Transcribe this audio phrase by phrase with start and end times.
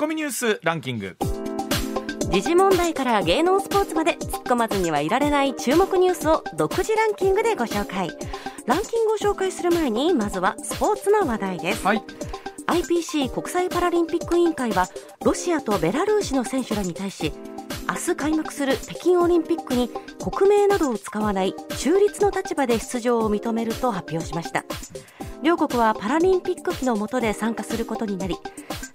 [0.00, 1.14] コミニュースランキング。
[2.30, 8.08] 時事問題から芸能スポーツまで突っ込まずにはいられない注目ニュースを独自ランキングでご紹介。
[8.64, 12.02] ランキングを紹介する前にまずはスポーツの話題です、はい。
[12.68, 14.88] IPC 国際パラリンピック委員会は
[15.22, 17.34] ロシアとベラルーシの選手らに対し
[17.86, 24.64] 明日開幕する北京オリンピックに国名などを使わない中立の立場で出場を認めると発表しました。
[25.42, 28.36] 両国はパラリンピック旗の下で参加することになり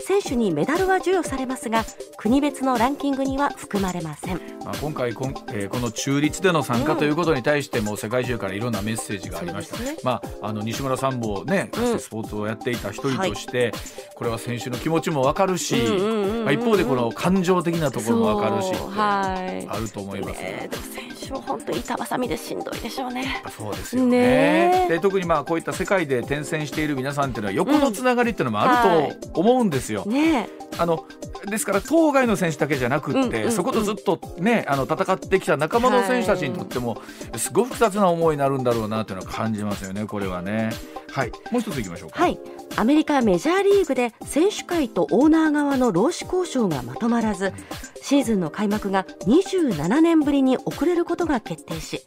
[0.06, 1.84] 選手にメダルは授与されますが
[2.16, 4.39] 国別のランキングには含まれません。
[4.64, 9.98] まあ、今回こん、えーこの中立での参加ということに対しても世界中からいろんなメッセージがありました、ね。
[10.04, 13.74] まあ、あの西村さんもねかつてスポーツをやっていた一人として、
[14.14, 20.42] これは選手の気持ちも分かるし、うんうんうんうんまあ、一方でこの感情的なところも分かるしあると思います
[21.25, 23.42] えでも本当に板挟みでしんどいでしょうね。
[23.57, 24.88] そうですよね。
[24.89, 30.06] で特にまあこういった世界で転戦している皆さんっていうのは横のつながりっていうのもあると思うんですよ。
[30.06, 31.06] ねあの
[31.46, 33.25] ですから当該の選手だけじゃなくって、うん。
[33.28, 37.02] うんうんそことずっとねあの戦ってきた仲間の選手たちにとっても、
[37.38, 40.72] すごく複雑な思いになるんだろうなというのは感じますよねこれはね。
[41.12, 41.31] はい。
[41.52, 42.20] もう一ついきましょうか。
[42.20, 42.38] はい。
[42.76, 47.53] アメリカメジャーリーグで選手会とオーナー側の労使交渉がまとまらず
[48.02, 52.04] シーズンの開幕が27年ぶりに遅れることが決定し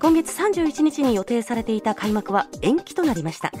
[0.00, 3.52] 今月31日に予定されていた開幕は延期となりました。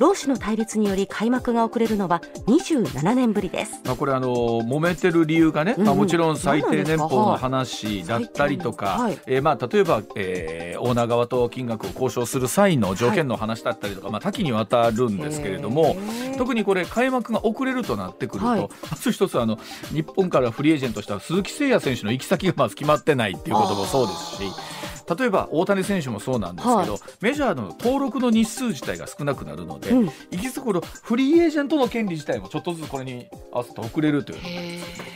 [0.00, 3.82] 労使の対立により開幕が遅れるのは27年ぶりです。
[3.84, 4.28] まあ、これあの
[4.62, 15.94] 揉めてる理由がね、うんまあ、もちろん最低年俸のはい話だったりとか、最低えーまあ、例えば、えーオーナー側と金額を交渉する際の条件の話だったりとか、まあ、多岐にわたるんですけれども
[16.38, 18.68] 特にこれ開幕が遅れるとなってくると、はい。
[18.90, 19.58] まず一つあの
[19.92, 24.79] 日本からフリーエージェントした鈴木誠也選手の行き先がまず決まってないっていうこともそうですし。
[25.18, 27.00] 例えば大谷選手もそうなんですけど、はい。
[27.20, 30.06] メジャーの登録の日数自体が少なくなるので、うん。
[30.06, 34.92] 行き着くとフリーエージェントの権利自体もちょっとずつこれに合わせて遅れるというのがあるんです。
[34.92, 35.10] けど。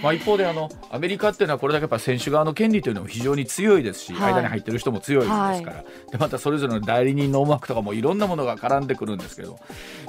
[0.00, 4.32] まあ、一方であのアメリカっていうのはこれだけやっぱ選手側の権利というのも非常に強いですし、はい。
[4.34, 9.58] 間に入ってる人も強いですから、でまたそれぞれの代理人の思惑とかもいろんなものが絡んでくるんですけど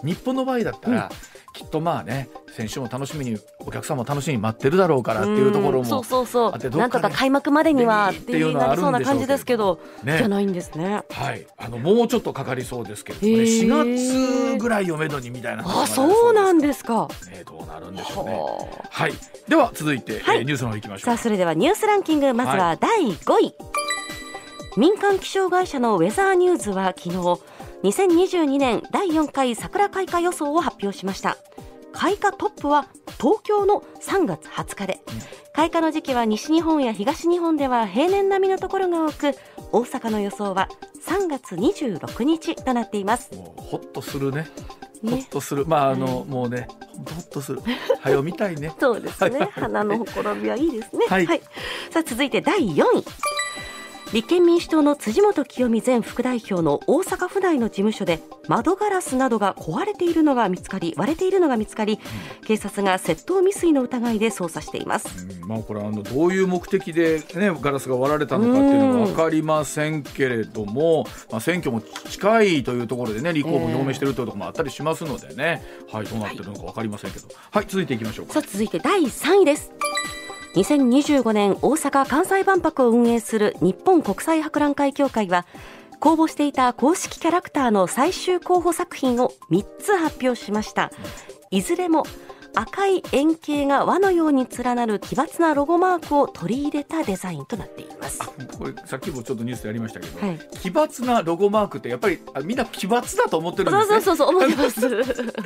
[0.04, 1.10] 日本の場合だったら、
[1.54, 6.52] きっとまあね選手も楽しみにお客さんも楽しみに待ってるだろうからっていうところもんそうそうそう。
[6.78, 9.18] なんとか開幕までにはっていうのはなりそうなあるんでしょうけど。
[9.18, 10.18] 感じですけどね。
[10.18, 11.04] じゃないんですね。
[11.10, 13.68] はい、あのもうちょっとかかりそうですけれどもねへー。
[13.68, 17.08] 4月ぐらいをめどにみたいなあそうなんでですか。
[17.22, 18.40] すねどうなるんでしょうね。
[18.90, 19.14] はい。
[19.48, 20.38] では続いて、はい。
[20.38, 21.06] えーニュースの方行きましょう。
[21.06, 22.34] さあそれではニュースランキング。
[22.34, 23.56] まずは第5位、
[24.78, 27.40] 民間気象会社のウェザーニューズは昨日
[27.84, 31.38] 2022年第4回桜開花予想を発表しました。
[31.94, 32.88] 開花トップは
[33.20, 35.00] 東京の3月20日で、
[35.54, 39.36] 開花の時期は西日本や東日本では平年並みのところが多く
[39.72, 40.68] 大阪の予想は
[41.06, 43.32] 3月26日となっています。
[43.56, 44.48] ほっとするね。
[45.02, 45.12] ね。
[45.12, 45.66] ほっとする。
[45.66, 47.62] まああの、もうねほっとする。
[48.02, 48.74] はよみたいね。
[48.80, 49.50] そうですね。
[49.54, 51.06] 花のほころびはいいですね。
[51.08, 51.26] はい。
[51.26, 53.06] さあ続いて第4位。
[54.12, 62.00] 立憲民主党の辻元清美前副代表の大阪府内の事務所で窓ガラスなどが壊れているのが見つかり割れているのが見つかり
[62.44, 65.28] 警察が窃盗未遂の疑いで捜査しています。
[65.42, 65.48] うん。
[65.48, 78.34] まあこれあのどういう目的で、ね、ガラスが割られたのかっていうのは分かりませんけれども、まあ、選挙も近いというところでね立候補を表明しているというところもあったりしますのでね、はい、どうなってるのか分かりませんけど、はい、続いていきましょうか。
[78.34, 79.72] さあ続いて第3位です
[80.56, 85.46] 2025年大阪・関西万博を運営する日本国際博覧会協会は
[86.00, 90.92] 公募していた公式キャラクターの最終候補作品を3つ発表しました。
[91.52, 92.04] いずれも
[92.60, 98.20] 赤い円形が輪のように連なる奇抜なロゴマークを取り入れたデザインとなっています。
[98.20, 100.40] これさっきもちょっとニュースでやりましたけど、はい。
[100.58, 104.02] 奇抜なロゴマークってやっぱりあみんな奇抜だと思ってるんそうですね。
[104.02, 105.42] そうそうそう思ってます。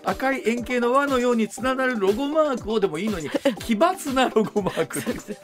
[0.04, 5.36] 赤い円形の輪のようにつながるロゴマークをでもいいのに奇抜なロゴマークって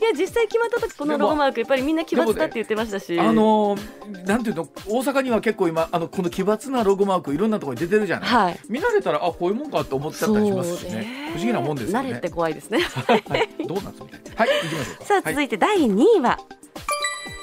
[0.00, 3.18] いや実際決まった時このロゴマークやっぱりみんな奇抜だって言ってましたし。
[3.18, 8.60] あのーなんていうの大阪には結構今あのこの奇抜なロゴマークいろんなところに出てるじゃない、はい。
[8.68, 11.30] 見慣れたらあこういうもんかって思っちゃったりしますしね。
[11.32, 12.10] 不思議なもんですよね。
[12.10, 12.80] 慣れて怖いですね。
[12.80, 13.22] はい、
[13.66, 15.04] ドーナツみたいなはい行きましょうか。
[15.04, 16.38] さあ続いて第2位は、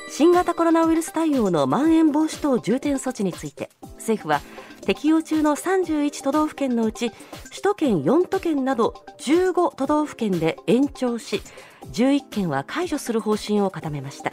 [0.10, 3.70] 新型コロナウイルス対応のまん延防止等重点措置について。
[4.02, 4.42] 政府は
[4.86, 11.42] 適用中の31都道府県のうち首都圏4都県など15都道府県で延長し
[11.88, 14.32] 11件は解除する方針を固めました、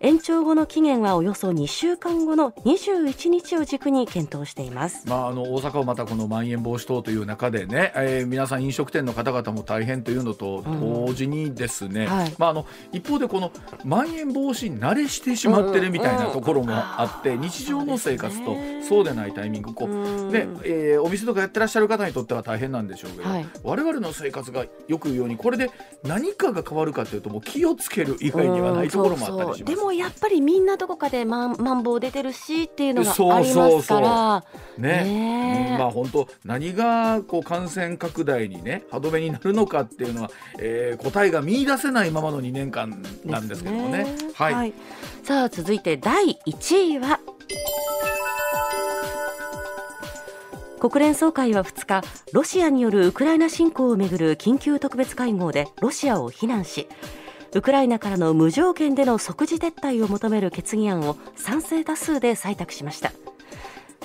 [0.00, 12.10] 延長後の期限はおよそ2週間後の21日を軸に検討しています、まあ、あの大阪はまたこのまん延防止等という中でね、えー、皆さん飲食店の方々も大変というのと同時にですね、うん。
[12.10, 13.52] はい、まあ、あの一方でこの
[13.84, 18.56] まん延防止慣れしてしまってるみたいなところもあって、日常の生活と
[18.86, 20.46] そうでないタイミングこう、ね。
[20.64, 25.70] えー、お店とかやってらっしゃる方にとっては大変なんでしょうけど、はい、我々の生活がよく言うようにこれで
[26.02, 29.76] 何かが変わるかというともう気をつける以外にはないところもあったりします。
[29.76, 34.44] でもやっぱりみんなどこかでまんまん防出てるしっていうのがありますから。
[34.78, 44.04] ね、ね、まあ本当何がこう感染拡大にね歯止めになるのかっていうのは、えー、答えが見出せないままの2年間なんですけどもね。
[44.04, 44.16] ね。
[44.34, 44.74] はい、はい、
[45.22, 47.20] さあ続いて第1位は。
[50.78, 52.02] 国連総会は2日
[52.32, 56.86] ロシアによるウクライナ侵攻をめぐる緊急特別会合でロシアを非難し
[57.54, 63.12] ウクライナからの無条件での即時撤退を求める決議案を賛成多数で採択しました。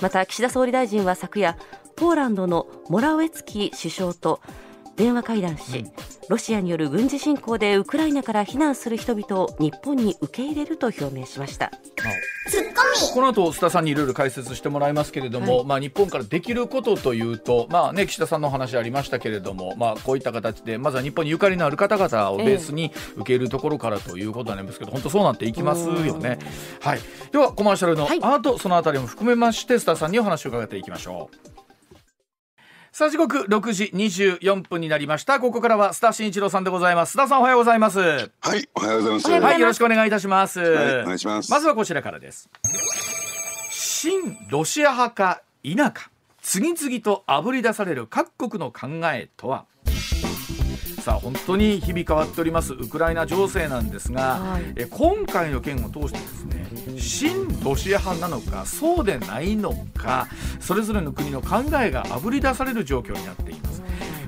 [0.00, 1.56] また岸田総理大臣は昨夜
[1.96, 4.40] ポーランドのモラウェツキ首相と
[4.96, 5.84] 電話会談し、
[6.28, 11.70] ロシアによる軍事侵攻でウクライナから避難する人々を日本に受け入れると表明しました。
[13.14, 26.38] この後須田さんにいろいろ解説してもらいますけれども、はい、まあ、日本からできることというと、まあね、岸田さんの話ありましたけれども、まあ、こういった形でまずは日本にゆかりのある方々をベースに受け入れるところからということなんですけど、本当そうなっていきますよね。
[26.80, 27.00] はい、
[27.30, 31.61] ではコマーシャルのアート、はい、そのあたりも含めまして須田さんにお話を伺っていきましょう。
[32.94, 35.40] さあ時刻六時二十四分になりました。
[35.40, 37.16] ここからは須田慎一郎さんでございます。
[37.16, 37.98] 須田さんおはようございます。
[37.98, 38.06] は
[38.54, 39.30] いおはようございます。
[39.30, 41.50] はいよろしくお願いいたします、はい、お願いします。
[41.50, 42.50] まずはこちらからです。
[43.70, 46.10] 新ロシア派か否か
[46.42, 49.64] 次々とあぶり出される各国の考えとは？
[51.00, 56.61] さあ本当に日々変わっておりますウクライナ情勢なんですが、はい、え今回の件を通してですね
[57.02, 60.28] 親ロシア派なのかそうでないのか
[60.60, 63.81] それぞれの国の考えがあぶり出される状況になっています。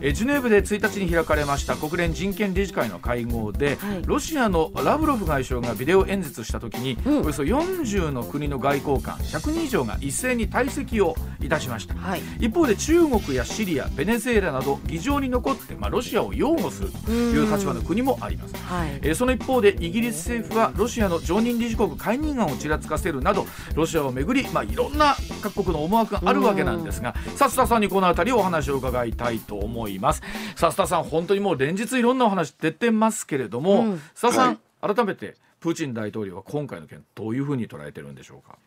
[0.06, 29.93] えジュネーブで1日に開かれました国連人権理事会の会合で、はい、ロシアのラブロフ外相がビデオ演説した時に、うん、およそ40の国の外交官100人以上が一斉に退席をいたしました、はい、一方で中国やシリアベネズエラなど議場に残って、まあ、ロシアを擁護するという立場の国もあります、はい、えその一方でイギリス政府はロシアの常任理事国解任案をちらつかせるなどロシアをめぐり、まあ、いろんな各国の思惑があるわけなんですがさ須田さんにこの辺りお話を伺いたいと思います
[30.56, 38.58] さあ須田さん本当にもう連日いろんなお話出てますけれども、うん、須田さん、はい、改めてプーチン大統領は今回の件どういうふうに捉えてるんでしょうか？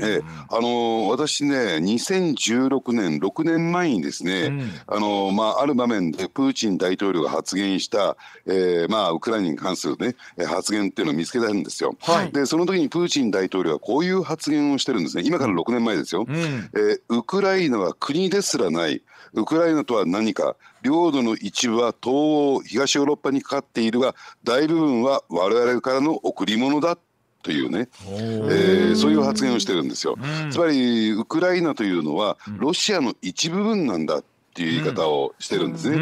[0.00, 8.16] ええ、あのー、私ね、2016年、6年前にですね、うん、あのー、まあ、ある場面でプーチン大統領が発言した、
[8.46, 10.14] えー、まあ、ウクライナに関するね、
[10.46, 11.96] 発言っていうのを見つけたんですよ。
[12.00, 15.22] はい、で、その時にプーチン大統領はこういう発言をしてるんですね。
[15.24, 16.26] 今から6年前ですよ。
[16.28, 19.02] うん、えウクライナは国ですらない。
[19.32, 20.56] ウクライナとは何か
[20.86, 26.96] 領土の一部は東欧東ヨーロッパにかかっているが大部分は我々からの贈り物だ
[27.42, 30.16] というね、えー、そういう発言をしてるんですよ。
[30.50, 34.22] つまりウクライナというのはロシアの一部分なんだ
[34.56, 35.98] っていう言い方をしてるんですね。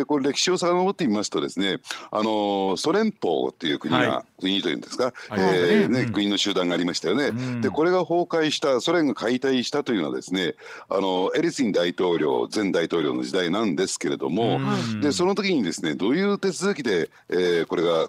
[0.00, 1.78] でこれ歴史を遡ってみますとですね
[2.10, 7.30] あのソ連邦っていう国が、はい、国というんですか、えーね、国の集団がありましたよね。
[7.60, 10.56] でこれが崩壊したソ連が解体したというのはですね
[10.88, 14.58] あのエリツィン大統領前大統領の時代なんですけれども、
[15.00, 18.08] でその時にですねどういう手続きで、えー、これが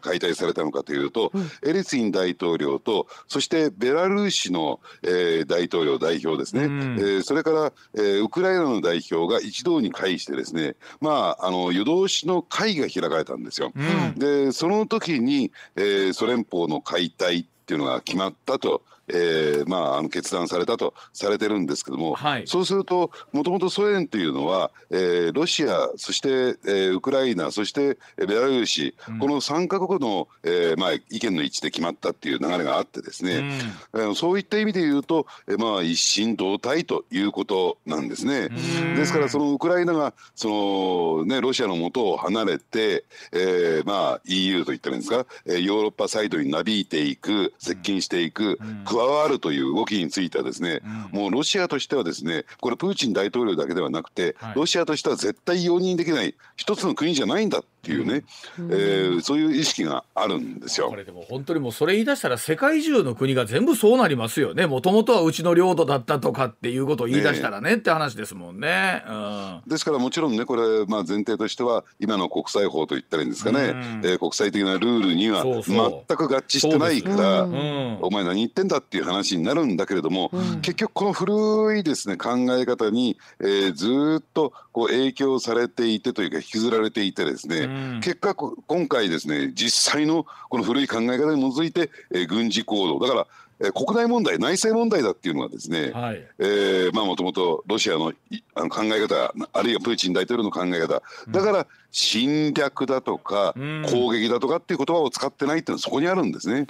[0.00, 1.32] 解体されたのかというと、
[1.66, 13.72] エリツィン大統領とそしてベラルーシの、えー、大統領代表ですね、えー、それから、えー、ウクライナの代表表が一堂に会してですねまああの夜通しの会が開かれたんですよ。
[13.74, 33.48] うん、でその時に、えー、ソ連邦の解体っていうのが決まったとえー、まあ、あの決断されたとされてるんですけども、はい、そうするともともとソ連というのは、えー、ロシアそして、えー、ウクライナそしてベラルーシ、うん、この3か国の、えーまあ、意見の一致で決まったっていう流れがあってですね、
[33.92, 38.48] うん、そういった意味で言うと、えー、まあ、一心同体ということなんですね。
[38.96, 50.80] ですからそのウクライナがその、ね、ロシアのもとを離れて、えーまあ、EU といったらいいんですか、えー、ヨーロッパサイドになびいていく接近していく、うん加わるという動きについてはですね、
[51.12, 58.24] うん、もうロシアとしてはですねこれプーチン大統領だけではなくて、はい、ロシアとしては絶対容認できない一つの国じゃないんだっっていうね、
[58.58, 60.88] うん、えー、そういう意識があるんですよ。
[60.88, 64.66] これでも本当にもうそれ言い出したら世界中の国が全部そうなりますよね。
[64.66, 69.62] もともとはうちの領土だったとかっていうことを言い出したらね、ね、って話ですもんね、うん。
[69.66, 80.30] ですからもちろんねこれ、まあ、前提としては今の国際法といったらいいんですかね、うん、えー、国際的なルールには全く合致してないから、うん、お前何言ってんだっていう話になるんだけれども、
[80.62, 93.26] 結局この古いですね考え方に、えー、ずっとこう影響されていてというか引きずられていてですね、結果今回ですね実際のこの古い考え方に基づいて、えー、軍事行動だから
[93.58, 98.12] えー、国内問題内政問題だっていうのはですね、はい、えー、まあもともとロシアの
[98.54, 103.54] あの考え方あるいはプーチン大統領の考え方だから侵略だとか、
[103.90, 106.66] 攻撃だとかっていう言葉を使ってないっていうのはそこにあるんですね。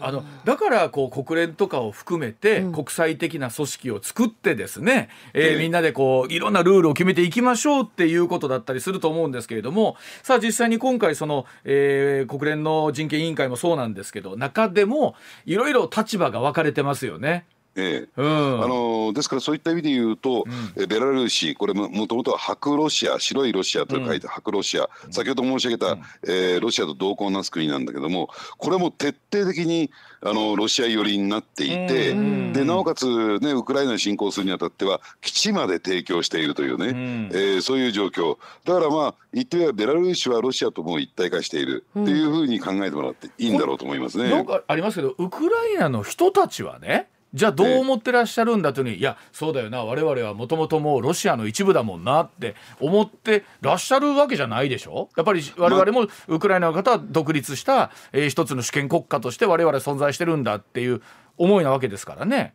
[0.00, 15.14] あのだからこう国連とかを含めて国際的な組織を作ってですね、うん、えー、みんなでこういろんなルールを決めていきましょうっていうことだったりすると思うんですけれどもさあ実際に今回その、えー、国連の人権委員会もそうなんですけど中でも
[15.46, 17.44] いろいろ立場が分かれてますよね。
[17.76, 20.44] ええ、うん、あのですからそういった意味で言うと、
[20.76, 29.90] うん、ベラルーシこれももともとは白ロシア白いロシアと書いて白ロシア、うん、先ほど申し上げた、うん、えー、ロシアと同行なす国なんだけどもこれも徹底的に
[30.22, 32.14] あのロシア寄りになっていて、
[32.52, 38.38] でなおかつ、ね、ウクライナに侵攻するにあたっては基地まで提供しているというね、うん、えー、そういう状況。
[38.64, 44.30] だからまあ言ってみればベラルーシはロシアとも一体化しているっていうふうに考えてもらっていいんだろうと思いますね。
[44.30, 55.10] なんかありますけどウクライナの人たちはねじゃあどう思ってらっしゃるんだというのに、いやそうだよな我々はもともともうロシアの一部だもんなって思ってらっしゃるわけじゃないでしょ？
[55.16, 61.02] やっぱり我々もウクライナの方は独立した、えー、一つの主権国家として我々存在してるんだっていう
[61.36, 62.54] 思いなわけですからね。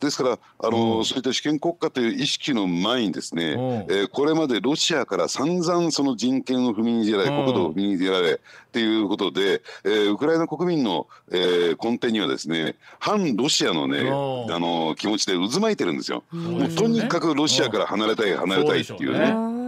[0.00, 16.24] ですからあの、うん、そういった主権国家という意識の前にですね、うん、えー、これまでロシアから散々その人権を踏みにじられ、うん、国土を踏みにじられっていうことで、えー、ウクライナ国民の、えー、根底にはですね反ロシアのね、あの気持ちで渦巻いてるんですよ。
[16.32, 19.58] もうとにかくロシアから離れたい離れたいっていうね。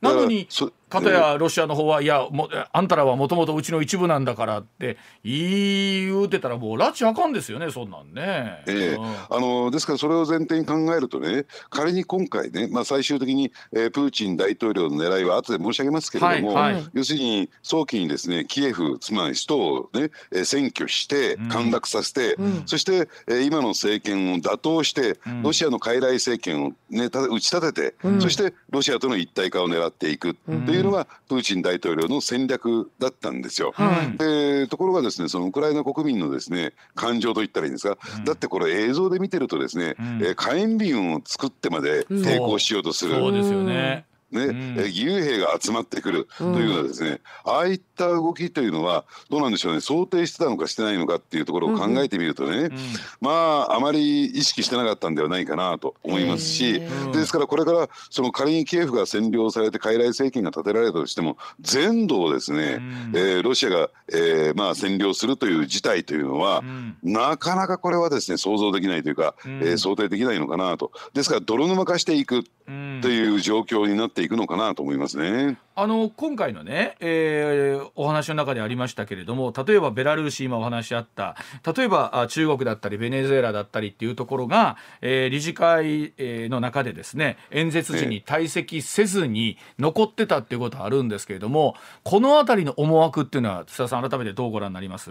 [0.00, 0.46] なのに
[0.94, 8.62] かたやロシアの方はいやもあんたらはもともとうちの一部なんだからって言うてたらもう拉致あかんですよねそんなんね。
[8.66, 8.98] ええ。
[9.30, 33.72] あのですからそれを前提に考えるとね仮に今回ね、まあ、最終的に、えー、プーチン大統領の狙いは後で申し上げますけれども、はいはい、要するに早期にですねキエフつまり首都をね、えー、占拠して陥落させて、うん、そして、えー、今の政権を打倒して、うん、ロシアの傀儡政権を、ね、打ち立てて、うん、そしてロシアとの一体化を狙っていくというのがプーチン大統領の戦略だったんですよ。
[33.74, 43.14] はい、でところがですねそのウクライナ国民のですね感情といったらいいんですが、うん、だってこれ映像で見てるとですね、うん、えー、火炎瓶を作ってまで抵抗しようとする。
[43.14, 52.72] そうですよねね、うん、義勇兵が集まってくるというのはですね、うん、ああいった動きというのはどうなんでしょうね想定してたのかしてないのかっていうところを考えてみるとね、うん、
[53.20, 56.80] まああまり意識してなかったんではないかなと思いますし、
[57.12, 62.80] ですからこれからその仮にキエフが占領されて傀儡政権が立てられたとしても全土をですね、
[63.14, 66.62] えー、ロシアが、えー、まあ占領するという事態というのは、
[67.02, 70.92] なかなかこれはですね想像できないというか、えー、想定できないのかなと。
[71.12, 72.70] ですから泥沼化していくと
[73.08, 75.58] いう状況になっていくのかなと思いますね。
[75.76, 81.34] あの今回のね、えー、お話の中でありましたけれども例えばベラルーシ今お話あった
[81.76, 86.14] 例えば中国だったりベネズエラだったりっていうところが、えー、理事会
[86.48, 95.10] の中でですね演説時に退席せずに残ってたっていうことはあるんですけれども、この辺りの思惑っていうのは津田さん改めてどうご覧になります？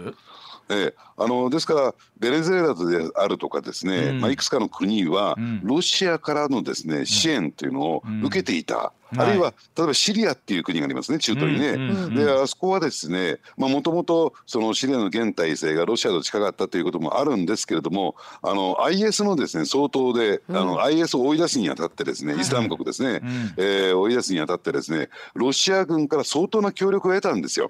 [0.70, 8.92] ええ、あのですからベネズエラであるとかですね、うん、まあ、いくつかの国は、ロシアからのですね支援というのを受けていた。
[9.16, 12.24] あるいは、例えばシリアっていう国がありますね中東にね。
[12.24, 23.20] であそこはですねもともとそのシリアの現体制がロシアと近かったということもあるんですけれどもあの IS のですね相当で、あの IS を追い出すにあたってですねイスラム国ですね、
[23.56, 27.68] えー、追い出すにあたってですねロシア軍から相当な協力を得たんですよ。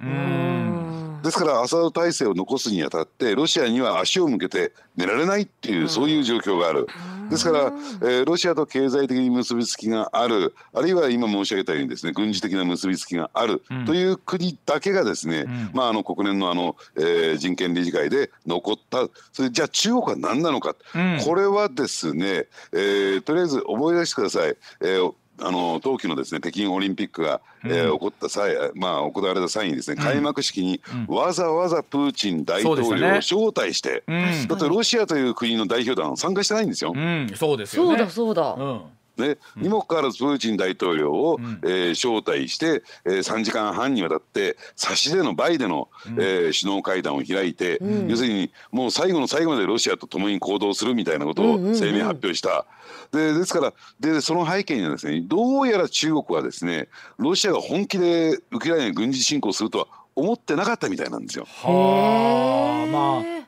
[1.25, 6.87] ですからアサド体制を残すにあたってロシアには足を向けて寝られないっていうそういう状況がある。
[7.31, 7.61] ですから、
[8.03, 19.09] えー、ロシアと経済的に結びつきがあるあるいは今申し上げたようにですね軍事的な結びつきがあるという国だけがですね、うん、まあ、あの国連のあの、えー、人権理事会で残った。
[19.33, 24.57] それじゃあ中国は何なのか、うん、これはですね、えー、とりあえず思い出してください。
[24.83, 36.93] えーあの冬季のですね北京オリンピックが、うん、えー、起こった際、まあ、行われた際にですね、開幕式にわざわざプーチン大統領を招待して、ねうん、だってロシアという国の代表団参加してないんですよ。
[36.95, 38.57] うん、そうですよ、ね、そうだそうだ、
[39.17, 52.67] ね、にもかかわらずプーチン大統領を、うん、えー、招待して、えー、3時間半にわたって差しでのバイでの、うん、えー、首脳会談を開いて、うん、要するにもう最後の最後までロシアと共に行動するみたいなことを声明発表した。
[53.13, 61.47] でですからでその背景にはですねどうやら中国はですねロシアが本気でウクライナに軍事侵攻するとは思ってなかったみたいなんですよ。
[61.47, 63.44] はあまあ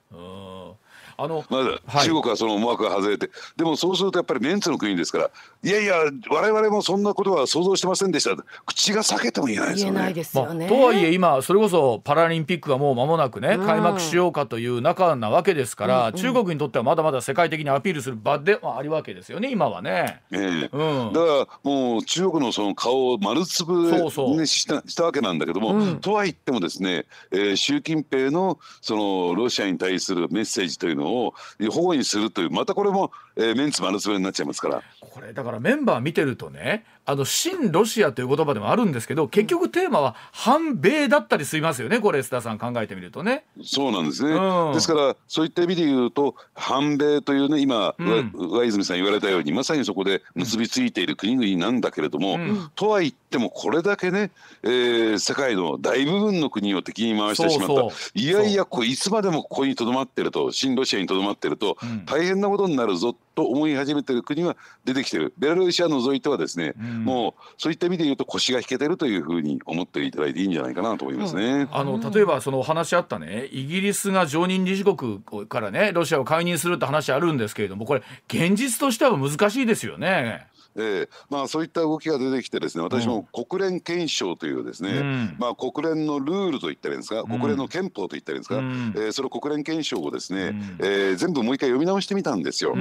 [1.16, 1.58] あの、ま
[1.88, 5.30] あ、中国はその思惑が外れて、でもそうするとやっぱりメンツの国ですから
[5.62, 5.96] いやいや
[6.30, 8.36] 我々もそんなことは想像してませんでした。
[8.64, 10.46] 口が裂けても言えないですよね。
[10.46, 10.66] よね。
[10.68, 20.22] まあ、とはいえ今それこそパラリンピックがもう間もなくね、開幕しようかという中なわけですから、うん、中国にとってはまだまだ世界的にアピールする場ではあるわけですよね今はね。
[20.30, 31.34] えーうん、だからもう中国のその顔を丸つぶにしたしたわけなんだけども、うん、とは言ってもですね、えー、習近平のそのロシアに対するメッセージというのを
[31.70, 34.82] 保護にするというまたこれも、えー、メンツ丸つぶになっちゃいますから。
[35.00, 43.44] これだからメンバー見てるとねあの新ロシアという言葉でもあるんですけど結局テーマは反米だったりしますよねこれ須田さん考えてみるとね。
[43.62, 54.32] そうなんですね、うん、ですからそういった意味で言うと反米というね今、うん、上泉さん言われたようにまさにそこで結びついている国々なんだけれども、うん、とは言ってもこれだけね、
[54.64, 57.74] えー、世界の大部分の国を敵に回してしまった。
[58.14, 65.34] いやいやこういつまでもここにとどまってると新ロシアにとどまってると大変なことになるぞと思い始めてる国は出てきてる。
[65.38, 71.42] ベラルーシア除いてはですね、うん、もうそういった意味で言うと腰が引けてるというふうに思っていただいていいんじゃないかなと思いますね。
[71.42, 80.46] うん、あの例えばそのお話あったねイギリスが常任理事国からねロシアを解任するって話あるんですけれどもこれ現実としては難しいですよね。
[80.76, 92.74] えーまあ、そういった動きが出てきてですね私も国連憲章というですね、うん、まあ、国連のルールといったらいいんですか、うん、国連の憲法といったらいいんですか、うん、えー、その国連憲章をですね、うん、えー、全部もう一回読み直してみたんですよ。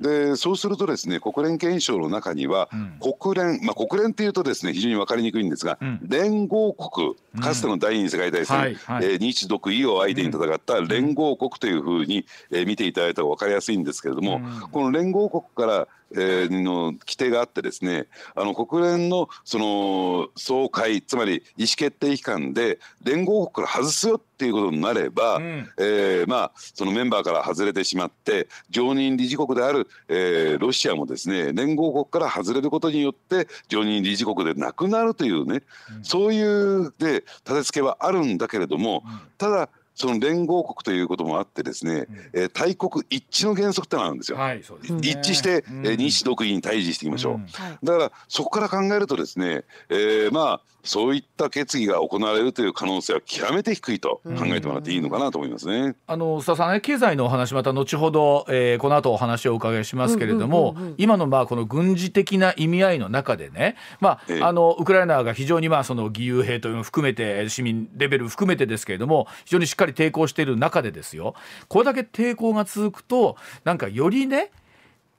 [0.00, 2.68] でそうするとですね国連憲章の中には、
[3.20, 14.40] 国連、まあ、国連っていうとですね非常に分かりにくいんですが、連合国かつての第二次世界大戦、はいはい、えー、日独伊を相手に戦った連合国というふうに、えー、見ていただいたら分かりやすいんですけれども、
[14.72, 35.62] この連合国からえー、の規定があってですねあの国連のその総会つまり意思決定機関で連合国から外すよっていうことになれば、うん、えー、まあ、そのメンバーから外れてしまって常任理事国である、えー、ロシアもですね連合国から外れることによって常任理事国でなくなるというね、
[35.94, 39.68] うん、そういうで立て付けはあるんだけれども、うん、ただ
[40.00, 44.38] その連合国ということもあってですね、うん、えー、大国一致の原則ってのがあるんですよ。
[44.38, 47.34] はい、すね、一致して、うん、えー、日独位に対峙していきましょう。
[47.34, 47.46] うん、
[47.84, 55.94] だからそこから考えるとですね、えー、まあそういった決議が行われるという可能性は極めて低いと考えてもらっていいのかなと思いますね。
[56.06, 71.34] あの須田さんね経済のお話また後ほど、えー、この後お話をお伺いしますけれども、今のまあこの軍事的な意味合いの中でね、まあ、えー、あのウクライナが非常にまあその義勇兵というのを含めて市民レベル含めてですけれども非常にしっかり抵抗している中でですよ。
[71.68, 74.50] これだけ抵抗が続くとなんかよりね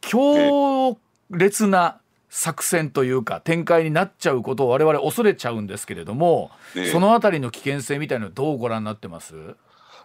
[0.02, 0.98] 強
[1.30, 9.34] 烈な作戦というか展開になっちゃうことを我々恐れちゃうんですけれども、えそのあたりの危険性みたいなのどうご覧になってます？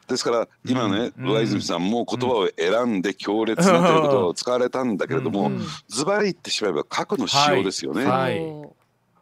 [0.08, 5.50] ですから今ね、うん、上泉さんも言葉を選んで強烈なということを使われたんだけれども、
[5.88, 8.04] ズバリ言ってしまえば核の使用ですよね。
[8.04, 8.40] はい。
[8.40, 8.75] はい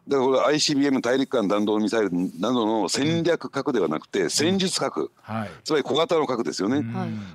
[0.07, 6.85] だからこれ ICBM 大陸間弾道ミサイルなどの戦略核ではなくて戦術核、はい、つまり小型の核ですよね。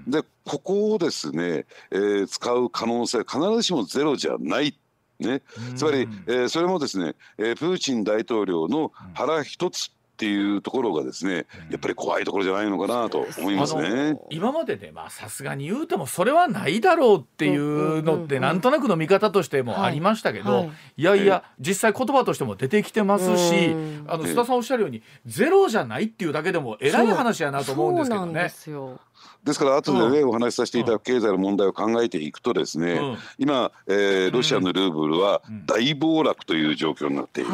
[0.08, 4.76] でここをですね、えー、使う可能性必ずしもゼロじゃない。
[5.20, 5.42] ね、
[5.76, 14.20] つまり、えー、それもですね、えー、プーチン大統領の腹一つっていうところがですね、やっぱり怖いところじゃないのかなと思いますね。
[14.30, 23.70] 今まででまあさすがに言うてもそれはないだろうっていうのってなんとなくの見方としてもありましたけど、はいはい、いやいや実際言葉としても出てきてますし、
[24.08, 28.52] あの須田さんおっしゃるようにゼロじゃないっていうだけでも偉い話やなと思うんですけどね。
[29.44, 37.52] ですから後でね、お話しさせていただく経済の問題を考えていくとですね、うん、今、えー、ロシアのルーブルは大暴落という状況になっている、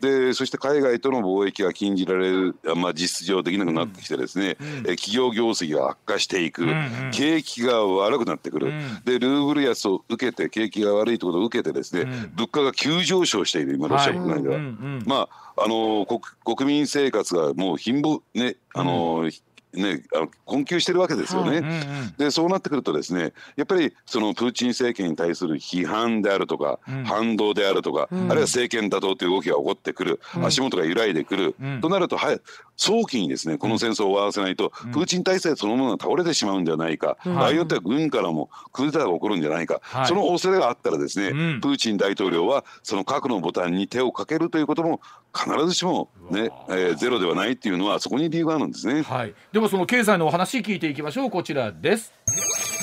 [0.00, 8.72] でそして海外との貿易が禁じられる、まあ、実質上できなくなってきてですね、うん、え企業業績が悪化していく、うん、景気が悪くなってくる、
[9.04, 14.58] でルーブル安を受けて景気が悪いということを受けてですね、物価が急上昇している今ロシア国内では。
[15.06, 16.04] まああの
[16.44, 19.30] 国民生活がもう貧乏ねあの、
[19.74, 21.58] ね、あの困窮してるわけですよね。
[21.58, 32.40] うんうん、でそうなってくるとですねやっぱりそのプーチン政権に対する批判であるとか、うん、反動であるとか、うん、あるいは政権打倒という動きが起こってくる、足元が揺らいでくる、となるとはい
[32.76, 45.00] 早期にですねこの戦争を終わらせないと、うん、プーチン体制そのものが倒れてしまうんじゃないか、うん、場合によっては軍からもクーデターが起こるんじゃないか、はい、その恐れがあったらですね、うん、プーチン大統領はその核のボタンに手をかけるということも
[45.34, 49.02] 必ずしもね、えー、ゼロではないっていうのはそこに理由があるんですね。
[49.02, 51.30] はい、ではその経済のお話聞いていきましょう。
[51.30, 52.12] こちらです。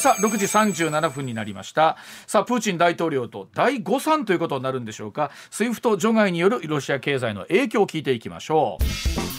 [0.02, 1.98] さあ6時37分になりました。
[2.28, 5.32] さあプーチン大統領と第誤算ということになるんでしょうか。
[5.52, 9.31] SWIFT 除外によるロシア経済の影響を聞いていきましょう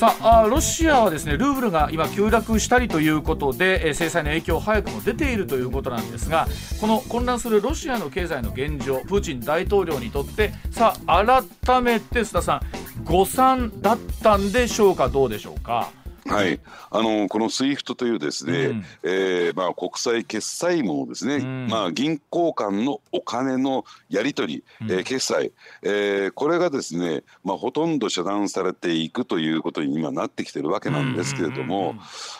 [0.00, 6.48] さあロシアはですねルーブルが今急落したりということでえ制裁の影響早くも出ているということなんですが
[6.80, 12.60] この混乱するロシアの経済の現状プーチン大統領にとってさあ改めて須田さん
[13.04, 15.10] 誤算だったんでしょうか？
[15.10, 15.90] どうでしょうか？
[16.34, 31.96] はい、あのこの SWIFT というですね、うん、えー、まあ、国際決済網ですね、うん、まあ、銀行間のお金のやり取り、うん、えー、決済、えー、これがですね、まあ、ほとんど遮断されていくということに今なってきてるわけなんですけれども、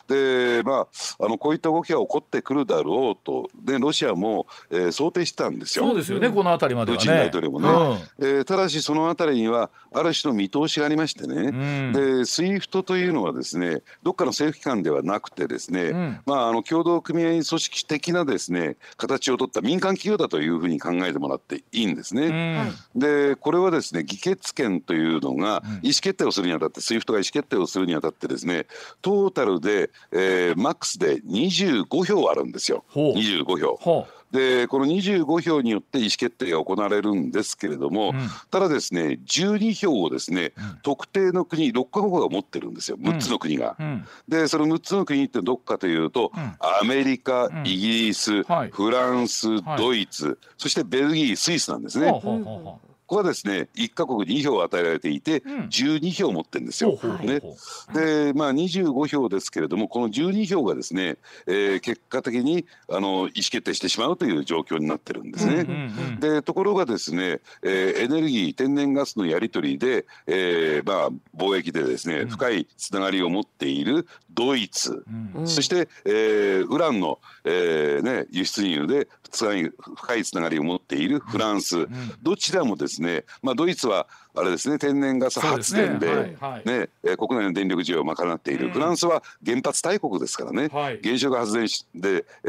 [0.08, 0.86] でま
[1.20, 5.86] あ、あのこういった動きが起こってくるだろうとでロシアも、えー、想定したんですよ。
[5.86, 22.72] そうですよねこの辺りまでは、ね、プーチン大統領もね、うん、えー、ただしその辺りにはある種の見通しがありましてね、うん、で SWIFT というのはですねどっかの政府機関ではなくてですね、うん、まあ、あの共同組合組織的なですね形を取った民間企業だというふうに考えてもらっていいんですね。
[22.94, 28.66] うん、でこれはですね議決権というのが意思決定をするにあたって SWIFT が意思決定をするにあたってですね
[29.02, 32.84] トータルで、えー、マックスで25票あるんですよ。
[32.94, 34.06] 25票。
[34.32, 43.76] でこの25票によって意思決定が行われるんですけれども、うん、ただですね12票をですね、うん、特定の国6か国が持ってるんですよ6つの国が。
[43.78, 52.10] うん、でその6つの国ってどっかというと、アメリカ、イギリス、はい、フランス、ドイツ、そしてベルギースイスなんですね。
[53.10, 56.96] ここはですね1か国2票与えられていて、うん、12票持ってるんですよ。
[57.24, 57.40] ね、
[57.92, 61.16] でまあ25票ですけれどもこの12票がですね、
[61.48, 65.66] えー、結果的にあの意思決定してしまうという状況になってるんですね。
[66.20, 81.88] でところがですね、えー、エネルギー天然ガスのやり取りで、えー、まあ貿易でですね、深いつながりを持っているドイツ、うん、そして、えー、ウランの、えーね、輸出入で深いつながりを持っているフランス、うん、
[82.22, 83.24] どちらもですね、ね。
[83.42, 92.48] まあ、ドイツはあれですね天然ガス発電でね、はいはい、国内の電力需要を賄っている、うん、フランスは原発大国ですからね、はい、原子力発電で、え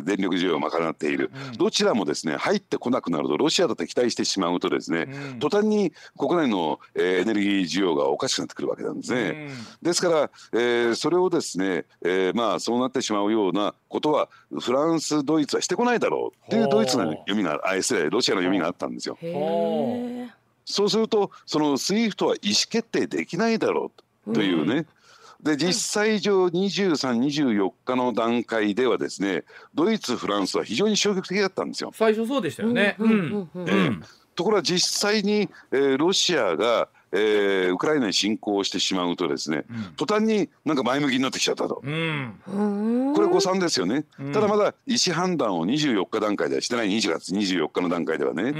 [0.00, 9.48] ー、電力需要を賄っている、うん、どちらもですね入ってこなくなるとロシアと敵対してしまうとですね、うん、途端に国内の、えー、エネルギー需要がおかしくなってくるわけなんですね。
[9.82, 14.28] ですから、えー、それをですね、えー、まあそうなってしまうようなことは
[14.60, 19.18] フランスドイツはしてこないだろうっていうドイツの読みがあ失礼ロシアの読みがあったんですよ。
[20.66, 23.92] そうするとその SWIFT は意思決定できないだろ
[24.26, 24.86] うというね、
[25.38, 31.92] うん、で実際上23、24日の段階ではですねドイツ、フランスは非常に消極的だったんですよ。
[31.94, 32.96] 最初そうでしたよね、
[34.34, 46.88] ところが実際に、えー、ロシアがえー、ウクライナに侵攻してしまうとですね、うん、途端になんか前向きになってきちゃったと、うん、これ誤算ですよね、うん、ただまだ意思判断を24日段階ではしてない。
[46.88, 48.52] 2月24日の段階ではね、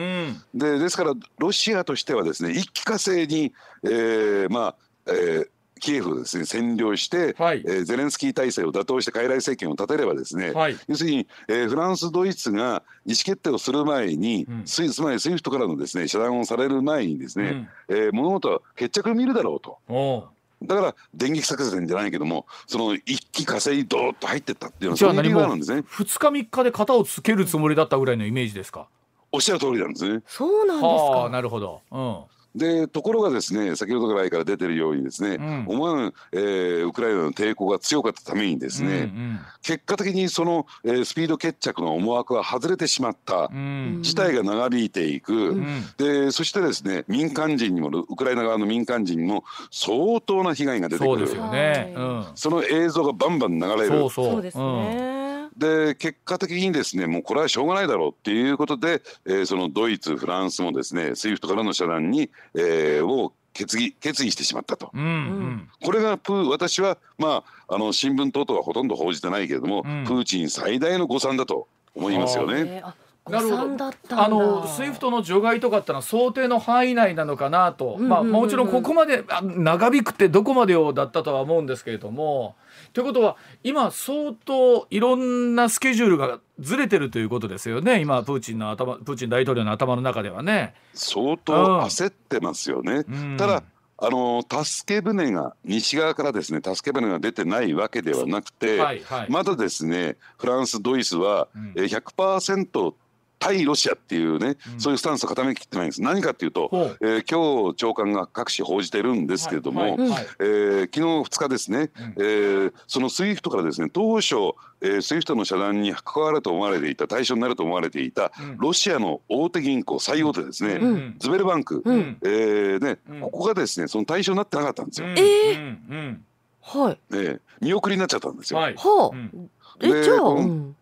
[0.54, 3.52] でですからロシアとしてはですね一気呵成に、
[3.84, 5.48] えー、まあ、えー
[5.80, 20.34] キエフをですね占領して、はい、えー、ゼレンスキー体制を打倒して傀儡政権を立てればですね、はい、要するに、えー、フランスドイツが意思決定をする前に、うん、つまり SWIFT からのですね遮断をされる前にですね、うん、えー、物事は決着を見るだろうと。
[20.62, 25.80] だから電撃作戦じゃないけどもその一気火星ドーッと入ってったっていうのはそういう理由なんですね。
[25.80, 28.88] 2日3日で型をつけるつもりだったぐらいのイメージですか？
[29.32, 30.22] おっしゃる通りなんですね。
[30.26, 31.28] そうなんですか？
[31.28, 31.82] なるほど。
[31.90, 32.20] うん。
[32.56, 51.10] でところがですね先ほどぐらいから出てるようにですね、うん、思わぬ、えー、ウクライナの抵抗が強かったためにですね、うんうん、結果的にその、えー、スピード決着の思惑は外れてしまった、うん、事態が長引いていく、うん、でそしてですね民間人にもウクライナ側の民間人にも相当な被害が出てくる。
[51.10, 51.94] そうですよね、
[52.34, 53.88] その映像がバンバン流れる。
[53.88, 54.42] そうそう。
[54.42, 55.15] ですね
[55.56, 72.82] で結果的にですねもうこれはしょうがないだろうっていうことで、えー、そのドイツフランスもですね SWIFT からの遮断に、えー、を決議決議してしまったと、うんうん、これがプー私はまああの新聞等々はほとんど報じてないけれども、うん、プーチン最大の誤算だと思いますよね。
[73.28, 73.90] なるほど。
[74.10, 82.56] あの SWIFT の除外とかってのは想定の範囲内なのかなと、まあ、もちろんここまで長引くってどこまでよだったとは思うんですけれども。
[82.92, 88.00] ということは今相当いろんなスケジュールがずれてるということですよね。
[88.00, 90.74] 今プーチンの頭プーチン大統領の頭の中ではね。
[90.94, 93.62] 相当焦ってますよね、うん、ただ
[93.98, 102.94] あの助け舟が西側からですね助け舟が出てないわけではなくて、はいはい、まだですねフランスドイツは、うん、100%
[103.38, 106.02] 対ロシアっていうね、うん、そういうスタンスを固めきってないんです。
[106.02, 106.70] 何かっていうと、
[107.00, 109.90] えー、今日長官が各紙報じてるんですけれども、はい。
[109.92, 110.08] はい。
[110.08, 114.34] はい、えー、昨日2日ですね、うん、えー、その SWIFT からですね当初、
[114.80, 125.08] えー、 SWIFT の遮断に関わると思われていた対象になると思われていた、うん、ロシアの大手銀行最大手ですね、うん、ズベルバンク、うん、えー、ね、ここがですねその対象になってなかったんですよ。
[125.08, 126.16] えー、
[126.62, 128.58] はい、えー、見送りになっちゃったんですよ。
[128.58, 130.76] はい、はあ、えじゃあ、うん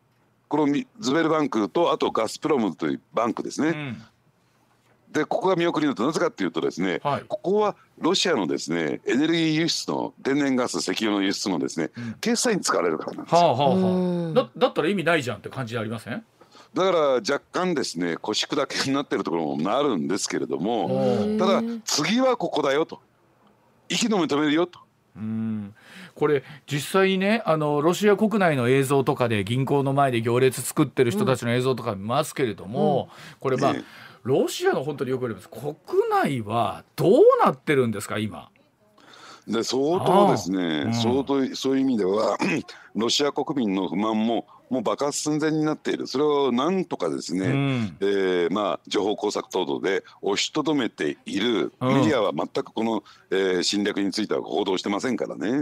[0.49, 3.69] このズベルバンクとあとガスプロムというバンクですね。
[3.69, 4.03] うん、
[5.11, 13.35] でここが見送りのとなぜかっていうとですね、はい、ここはロシアのですねエネルギー輸出の天然ガス石油の輸出のですね、うん、決済に使われるからなんです。
[13.35, 13.41] よ。
[13.41, 16.25] はあはあ、だだったら意味ないじゃんって感じありません？
[16.75, 23.01] だから若干ですね腰砕けになってるところもなるんですけれどもただ次はここだよと。
[23.89, 24.81] 息の認めるよと。
[25.17, 25.75] うん。
[26.15, 33.75] これ実際にねあのロシア国内の映像とかで銀行の前で行列作ってる人たちの映像とか見ますけれども、うん、これまあ、
[34.23, 35.49] ロシアの本当によく言われます。
[35.49, 35.75] 国
[36.11, 38.49] 内はどうなってるんですか今？
[39.47, 42.39] で相当ですね、うん、相当そういう意味では
[42.97, 46.07] ロシア国民の不満ももう爆発寸前になっている。
[46.07, 55.53] それをなんとかですね、うん、えー、まあ、情報工作等々で押しとどめている、メディアは全くこの、えー、侵略については報道してませんからね。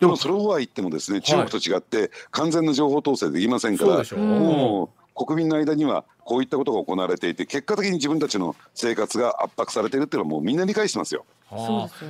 [0.00, 11.26] でもそれは言ってもですね中国と違って完全な情報統制できませんから、もう国民の間にはこういったことが行われていて結果的に自分たちの生活が圧迫されているっていうのはもうみんな理解してますよ。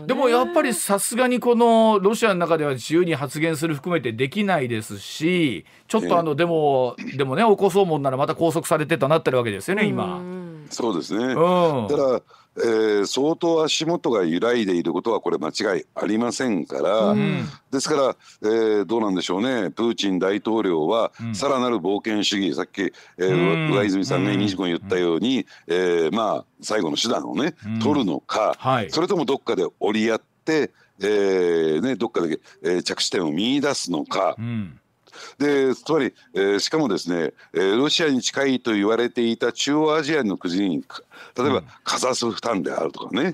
[0.06, 10.20] ででもやっぱりさすがにこのロシアの中では自由に発言する含めてできないですしちょっとあのでもでもね起こそうもんならまた拘束されてとなってるわけですよね今。
[10.68, 11.34] そうですね、うん、
[11.88, 12.22] ただ
[12.62, 19.70] えー、相当足元が揺らいでいることはこれ間違いありませんから、うん、ですから、えー、どうなんでしょうね。
[19.70, 30.70] プーチン大統領はさらなる冒険主義さっき、えー、上泉さんが2時間言ったように、えー、まあ最後の手段をね、取るのか、はい、それともどっかで折り合って、
[31.00, 34.36] えーね、どっかで、えー、着地点を見出すのか。
[34.38, 34.80] うん
[35.38, 40.84] でつまり、えー、しかもですね、えー、ロシアに近いと言われていた中央アジアの国に
[41.36, 43.32] 例えば、カザフスタンであるとかね、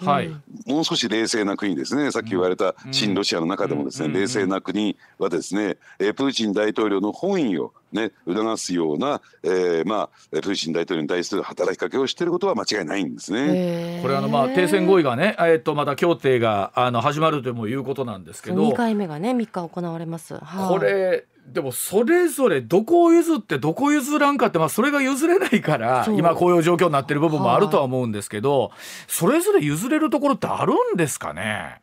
[0.67, 2.11] もう少し冷静な国ですね。
[2.11, 14.01] さっき言われた親ロシアの中でもですね、冷静な国はですね、えー、プーチン大統領の本意をね、促すような、えー、まあプーチン大統領に対する働きかけをしていることは間違いないんですね。
[14.03, 20.35] これあのまあ停戦合意がね、えー、っとまた協定があの始まるということなんですけど、2回目がね3日行われます。
[20.35, 28.73] はあ、これでもそれぞれどこを譲ってどこ譲らんかって、まあ、それが譲れないから今こういう状況になってる部分もあるとは思うんですけど、
[29.09, 31.81] それぞれ譲れるところってあるんですかね？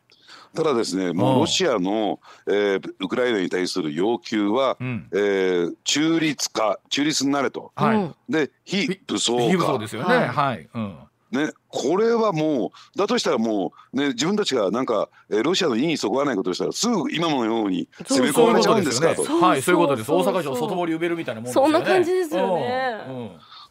[0.56, 7.72] ただですね、もうロシアの、えー、ウクライナに対する要求は、うん、えー、中立化、中立になれと。
[7.76, 9.44] はい、で、非武装化。
[9.44, 10.16] 非武装ですよね。
[10.16, 10.28] はい。
[10.28, 10.98] はい、うん
[11.34, 19.24] ね、これはもうだとしたらもう、ね、自分たちがなんか、えー、ロシアの意にそぐわないことをしたらすぐ今のように攻め込まれちゃうんですかと。
[19.24, 21.74] はいそういうことです大阪城外堀埋めるみたいなもんですよね。
[21.74, 22.98] そんな感じですよね。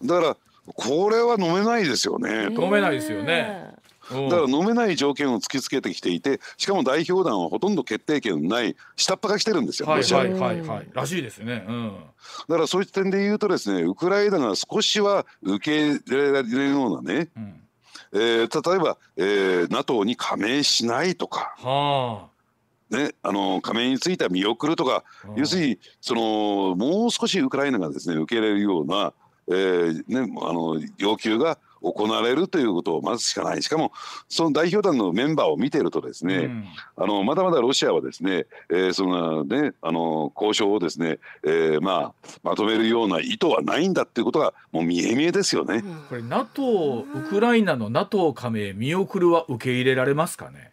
[0.01, 2.49] うん、だからこれは飲めないですよね。
[2.51, 3.72] 飲めないですよね。
[4.11, 11.93] だから飲めない条件を突きつけてきていてしかも代表団はほとんど決定権ない下っ端が来てるんですよ、はいはいはいはい、らしいですね、うん、
[12.49, 17.63] だからそういった点で言うとですねウクライナが少しは受け入れられるようなね、うん。
[18.15, 21.55] えー、例えば、えー、NATO に加盟しないとか。
[21.59, 22.33] はあ。
[22.95, 25.03] ね、あの加盟については見送るとか、
[25.35, 29.15] 要するにそのもう少しウクライナがですね受け入れるような、
[29.49, 33.93] えーね、あの要求が行われるということをまずしかないしかも
[34.29, 36.65] その代表団のメンバーを見てるとですね、うん、
[36.97, 45.83] あのまだまだロシアはですね、えー、そのねあの交渉をですね、えー、まあまとめるような意図はないんだっていうことがもう見え見えですよね。
[46.09, 50.73] これ NATO ウクライナの NATO 加盟見送るは受け入れられますかね？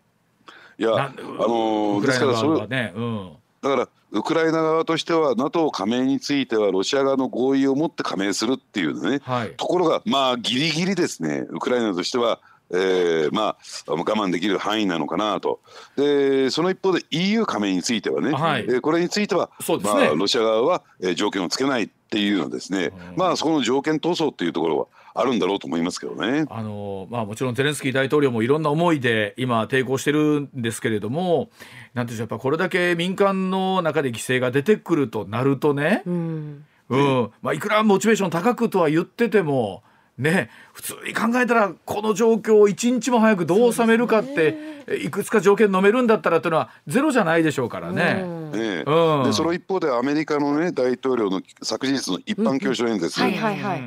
[0.77, 11.45] いやあのですからそれはね、うん、だからウクライナ側としては NATO 加盟についてはロシア側の合意を持って加盟するっていうね、はい、ところがまあギリギリですね。
[11.49, 12.39] ウクライナとしては
[12.71, 15.59] えー、まあ我慢できる範囲なのかなと。
[15.95, 24.87] でその一方で EU 加盟についてはね、はい、えー、これについては、ね、まあ、ロシア側は、えー、条件をつけないっていうのですね、うん、まあそこの条件闘争っていうところは
[25.19, 26.45] あるんだろうと思いますけどね。
[26.49, 31.49] あのまあ、もちろんゼレンスキー大統領もいろんな思いで今抵抗してるんですけれども
[31.93, 39.83] なんていうやっぱこれだけ民間の中で犠牲が出てくるとなるとね、うん、うん、まあ、いくらモチベーション高くとは言ってても
[40.17, 44.51] ね普通に考えたらこの状況を一日も早くどう収めるかって、
[44.87, 48.21] ね、いくつか条件飲めるんだったらというのはゼロじゃないでしょうからね。
[48.23, 48.51] うん。
[48.51, 53.83] ねうん、でその一方でアメリカの、ね、大統領の昨日の一般教書演説、はいはいはい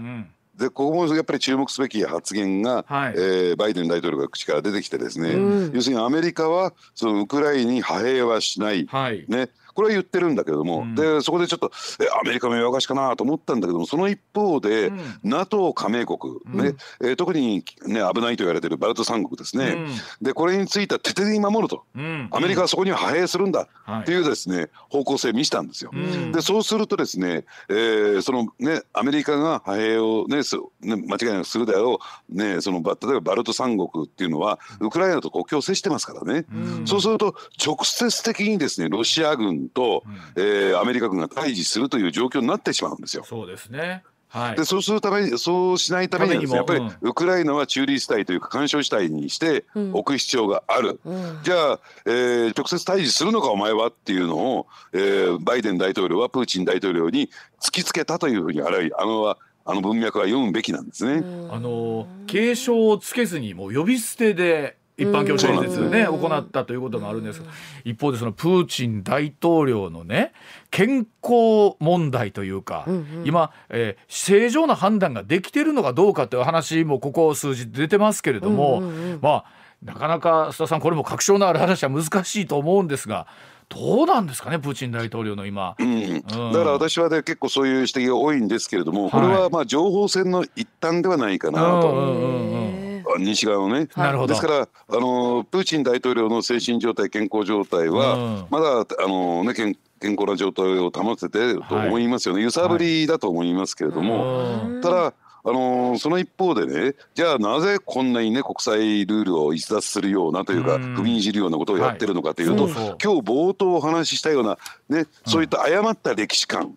[0.59, 19.77] でここもやっぱり注目すべき発言が、はい、えー、バイデン大統領が口から出てきてですね、うん、要するにアメリカはそのウクライナに派兵はしない、はい、ね、これは言ってるんだけれども、うん、でそこでちょっとえアメリカも弱かしかなと思ったんだけどもその一方で、うん、NATO 加盟国、ねえー、特に、ね、危ないと言われてるバルト三国ですね、
[20.21, 21.85] でこれについては徹底的に守ると、
[22.31, 25.91] アメリカはそこには派兵するんだっていうですね、方向性を見せたんですよ。
[26.33, 31.99] でそうするとですね、えー、そのねアメリカが派兵をねすね間違いなくするであろ
[32.31, 36.47] うねその例えばバルト三国っていうのはウクライナと国境を接してますからね、
[36.85, 40.05] そうすると直接的にですねロシア軍と、
[40.37, 43.25] うん、えー、アメリカ軍が対峙するという状況になってしまうんですよ。
[43.25, 44.03] そうですね。
[44.33, 57.29] はい、でそうするためにそうしないためにはです、ね、やっぱりウクライナは中立地帯というか干渉地帯にしておく必要がある、うん、じゃあ、えー、直接対峙するのかお前はっていうのを、えー、バイデン大統領はプーチン大統領に
[57.61, 61.23] 突きつけたというふうにあるあのあの文脈は読むべきなんですね。
[61.51, 67.43] あの警鐘をつけずにもう呼び捨てで一般教書演説ね、行ったということがあるんです
[67.85, 70.33] 一方でそのプーチン大統領のね
[70.71, 79.45] 健康問題というか、うんうん、今、えー、正常な判断ができてるのかどうかという話もここ数字出てますけれども、うんうんうん、まあ
[79.83, 83.27] なかなか須田さんこれも確証のある話は難しいと思うんですが
[83.69, 91.91] どうなんですかねプーチン大統領の今、うん、だから私はね結構そういう指摘が多いんですけれども、これはまあ情報戦の一端ではないかなと。
[91.91, 92.82] うんうんうん
[93.19, 93.89] 西側のね。
[93.97, 94.29] なるほど。
[94.29, 94.67] ですからあ
[95.01, 116.77] のプーチン大統領の精神状態健康状態は、まだあのね健健康な状態を保ててると思いますよね、はい、揺さぶりだと思いますけれども、はい、ただあのー、その一方でねじゃあなぜこんなにね国際ルールを逸脱するようなというか踏みにじるようなことをやってるのかというと、はい、今日冒頭お話ししたような、ね、そういった誤った歴史観、思い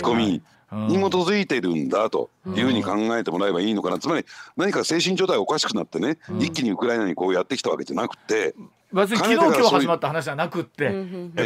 [0.00, 4.24] 込み、に基づいているんだというふうに考えてもらえばいいのかな、つまり
[4.56, 8.54] 何か精神状態がおかしくなってね、一気にウクライナにこうやってきたわけじゃなくて。
[8.92, 10.92] 別に昨日今日始まった話じゃなくって、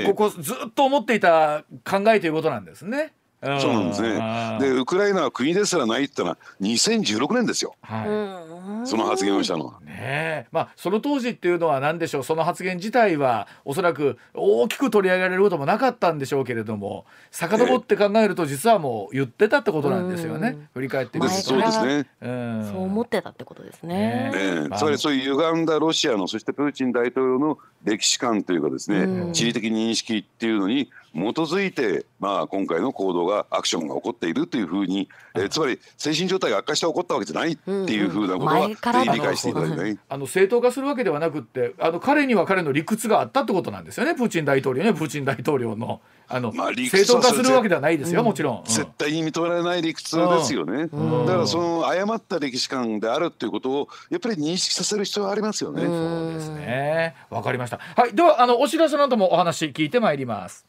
[0.04, 3.12] ここずっと思っていた考えということなんですね。
[3.42, 4.59] そうなんですね。
[4.61, 7.75] で、ウクライナは国ですらないってのは2016年ですよ。
[7.83, 8.44] は
[8.85, 9.81] い、その発言をしたのは。
[9.81, 12.22] ねまあその当時っていうのは何でしょう？
[12.25, 20.68] その発言自体はおそらく大きく取り上げられることもなかったんでしょうけれども遡って考えると実はもう言ってたってことなんですよね。
[20.75, 21.37] 振り返ってみると。
[21.37, 22.07] そうですね。
[22.20, 24.66] そう思ってたってことですね。
[24.70, 39.98] ねつまりそういう歪んだロシアのそしてプーチン大統領の歴史観というかですね、地理的認識っていうのに基づいて、まあ、今回の行動がアクションが起こっているというふうに、えー、つまり精神状態が悪化して起こったわけじゃないっていうふうなことは、ぜひ理解していただきたい。
[40.09, 46.00] あの正当化するわけではなくってあの彼には彼の理屈があったってことなんですよねプーチン大統領ねプーチン大統領の。
[46.29, 55.83] あの、まあ、正当化するわけではないですよ、もちろん、絶対に認められない理屈ですよね、だからその誤った歴史観であるっていうことをやっぱり認識させる必要がありますよね。
[55.83, 57.14] そうですね。
[57.31, 57.79] わかりました。
[57.79, 60.66] はいではあのお知らせなどもお話聞いてまいります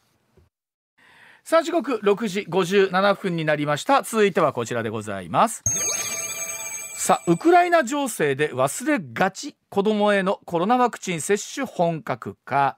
[1.49, 4.03] さあ時刻6時57分になりました。
[4.03, 5.63] 続いてはこちらでございます。
[6.97, 9.55] さあウクライナ情勢で忘れがち。
[9.69, 12.77] 子どもへのコロナワクチン接種本格化。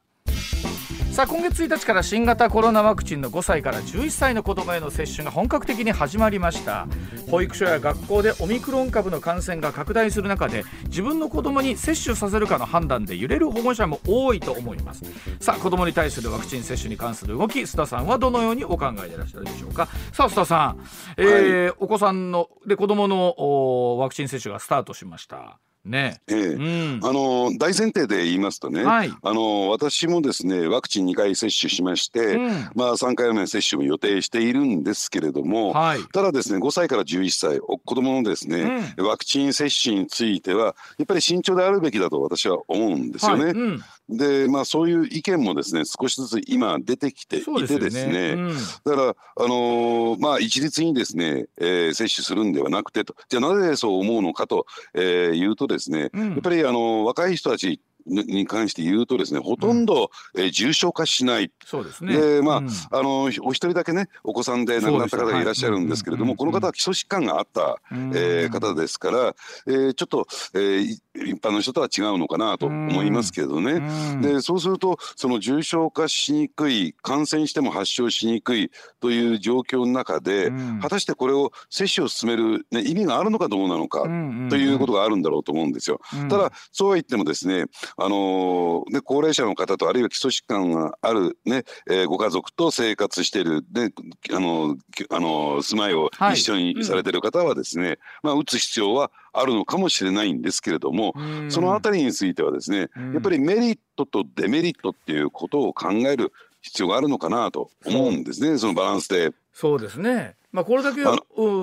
[1.11, 6.87] さあ今月1日から新型コロナワクチンの5歳から11歳の子どもへの接種が本格的に始まりました。
[7.29, 15.03] 保育所や学校でオミクロン株の感染が拡大する中で自分の子どもに接種させるかの判断で揺れる保護者も多いと思います。
[15.41, 19.87] さあ子どもに対するワクチン接種に関する動き須田さんはどのようにお考えでいらっしゃるでしょうか？
[20.13, 20.79] さあ須田さん、
[21.17, 26.21] えー、はい、お子さんので子どものワクチン接種がスタートしましたね。
[26.27, 43.45] ええ、うん、あの大前提で言いますとね、はい、あの私もですねワクチン2回接種しまして、うん、まあ、3回目の接種も予定しているんですけれども、はい、ただですね5歳から11歳子どものですね、うん、ワクチン接種についてはやっぱり慎重であるべきだと私は思うんですよね。
[43.45, 48.31] はいでまあそういう意見もですね少しずつ今出てきていてですね、ね。
[48.33, 53.15] うん、だからあのー、まあ一律にですね、えー、接種するんではなくてと。
[53.29, 61.51] じゃあなぜそう思うのかと、えー、言うとですね、うん、やっぱりあの若い人たちに関して言うとですねほとんど、うん、えー、重症化しない。
[61.65, 62.19] そうですね。
[62.19, 65.45] でまあ、うん、あのお一人だけねお子さんで亡くなった方がい。
[65.45, 69.35] らっしゃるんですけれども、この方は基礎疾患があった、えー、方ですから、
[69.67, 73.81] えー、ちょっと、えーえ一般の人とは違うのかなと思いますけどね。
[74.21, 80.51] でそうするとその重症化しにくい感染しても発症しにくいという状況の中で、
[80.81, 84.03] 果たしてこれを接種を進める、ね、意味があるのかどうなのか
[84.49, 85.99] ということがあるんだろうと思うんですよ。
[86.29, 87.65] ただそうは言ってもですね、
[87.97, 93.91] あのー、ね高齢者の方とあるいは基礎疾患があるね、えー、ご家族と生活しているね
[94.33, 94.77] あの
[95.09, 101.13] あの住まいを一緒にされてる方はですね、はいうん、まあ打つ必要はあるのかもしれないんですけれども、
[101.49, 109.31] そのあたりについてはですね、やっぱりメリットとデメリットっていうことを考える必要があるのかなと思うんですね、そのバランスで。
[109.53, 110.35] そうですね。
[110.51, 111.05] まあ、これだけ、え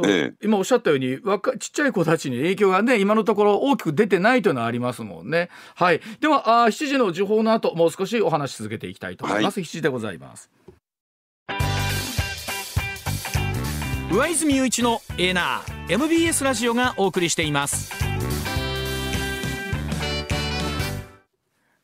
[0.08, 5.48] え、今おっしゃったように若ちっちゃい子たちに影響がね今のところ大きく出てないというのはありますもんね。
[5.74, 9.58] はい、ではあ7時の時報の後もう少しお話し続けていきたいと思います。
[9.58, 10.50] はい、7時でございます。
[14.16, 17.92] 上泉雄一のエーナー MBS ラジオがお送りしています。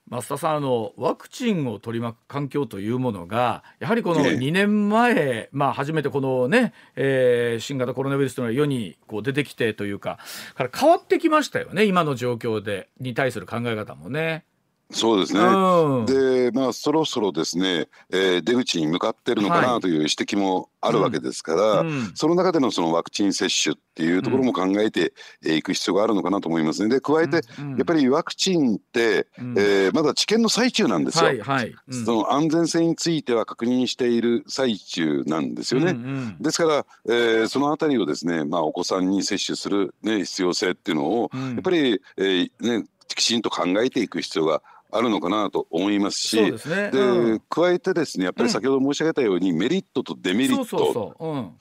[0.08, 10.18] 増田さんあのワクチンを取り巻く環境というものがやはりこの2年前、えまあ、初めてこのね、えー、新型コロナウイルスというのが世にこう出てきてというか
[10.54, 14.44] から変わってきましたよね今の状況でに対する考え方もね。
[14.92, 25.12] そうですね、うん、でまあそろそろですね、えー、出口に向かってるのかなという指摘もあるわけですから、はいうん、その中でのそのワクチン接種っていうところも考えて
[25.44, 26.88] いく必要があるのかなと思いますね。
[26.88, 27.42] で加えて、や
[27.82, 31.74] っぱりワクチンって、うん、えー、まだ治験の最中なんですよ、はいはい。
[32.04, 35.92] その安全性については確認している最中なんですよね。
[35.92, 44.62] うんうん、ですから、えー、そのあたりをですね、まあ、お子さんに接種する、ね、必要性っていうのを、やっぱり、えーね、きちんと考えていく必要が
[44.92, 46.90] あるのかなと思いますしで、ね。
[46.92, 51.52] うん、加えてですねやっぱり先ほど申し上げたように、うん、メリットとデメリット。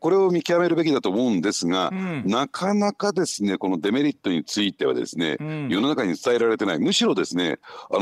[0.00, 6.78] これを見極めるべきだと思うんですが、うん、なかなかですねこのデメリットについてはですね、世の中に伝えられてない。
[6.78, 7.58] むしろですね、
[7.90, 8.00] あの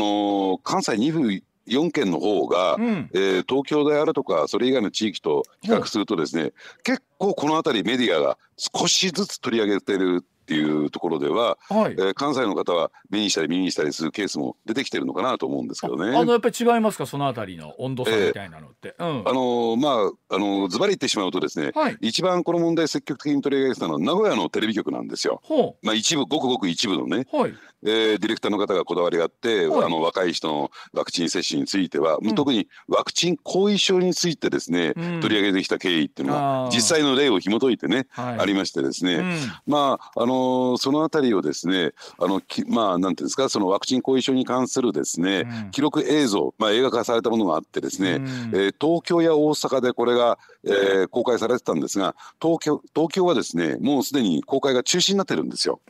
[0.56, 6.52] ー、関西2府4県の方が、うん、えー、東京であるとかそれ以外の地域と比較するとですね、
[6.82, 16.16] 結構この辺りメディアが少しずつ取り上げてるっていうところでは、はい、えー、関西の方は目にしたり耳にしたりするケースも出てきてるのかなと思うんですけどね。
[16.16, 17.07] あのやっぱり違いますか？
[17.07, 18.94] そのあたりの温度差みたいなのって。
[18.97, 25.42] えーうん、あのー、まああのズバリ言ってしまうとですね、はい、一番この問題積極的に取り上げてたのは名古屋のテレビ局なんですよ。
[25.82, 39.36] まあ一部ごくごく一部のね、はい、えー、ディレクターの方がこだわりがあって、はい、あの若い人のワクチン接種については、うん、特にワクチン後遺症についてですね、うん、取り上げてきた経緯っていうのは実際の例を紐解いてね、ありましてですね、うん、
[39.66, 55.80] まああのー、そのあたりをですねあのまあなんていうんですかそのワクチン後遺症に関するですね、うん、記録映像、まあ、映画化されたものがあってですね、うん、えー、東京や大阪でこれが、えー、公開されてたんですが東京東京はですねもうすでに公開が中止になってるんですよ。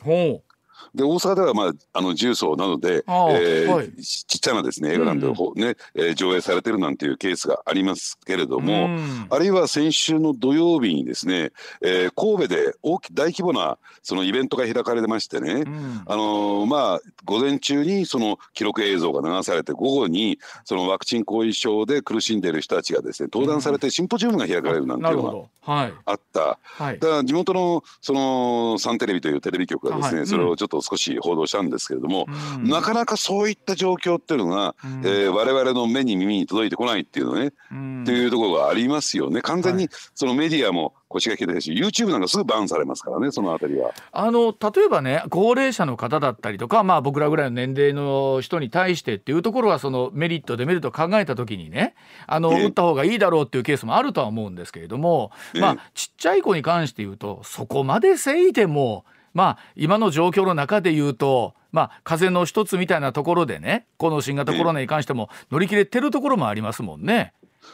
[0.95, 26.59] で大阪では、まあ、あの重曹などで、えーはい、ちっちゃなですね映画館で、うん、ねえー、上映されてるなんていうケースがありますけれども、うん、あるいは先週の土曜日にですね、えー、神戸で大き大規模なそのイベントが開かれてましてね、うん、あのー、まあ午前中にその記録映像が流されて午後にそのワクチン後遺症で苦しんでいる人たちがですね登壇されてシンポジウムが開かれるなんていうのがあった。
[26.63, 39.41] はい、だから地元のそのサンテレビというテレビ局がですね、はい、それをちょっと少し報道したんですけれども、うん、なかなかそういった状況っていうのが、うん、えー、我々の目に耳に届いてこないっていうのね、うん、っていうところがありますよね。
[39.41, 43.91] 完全にそのメディアも腰が引けてるし YouTube なんかすぐバンされますからねそのあたりは。
[44.11, 51.95] あの例えばね高齢者の方だったりとか、まあ、僕らぐらいの年齢の人に対してっていうところはそのメリットデメリットを考えた時にね
[52.27, 59.05] あの、打った方がいいだろうっていうケースもあるとは思うんですけれども、まあちっちゃい子に関して言うとそこまでせいても
[59.37, 67.33] まあ今の状況の中で言うとまあ風の一つみたいなところでねこの新型コロナに関しても乗り切れてるところもありますもんね。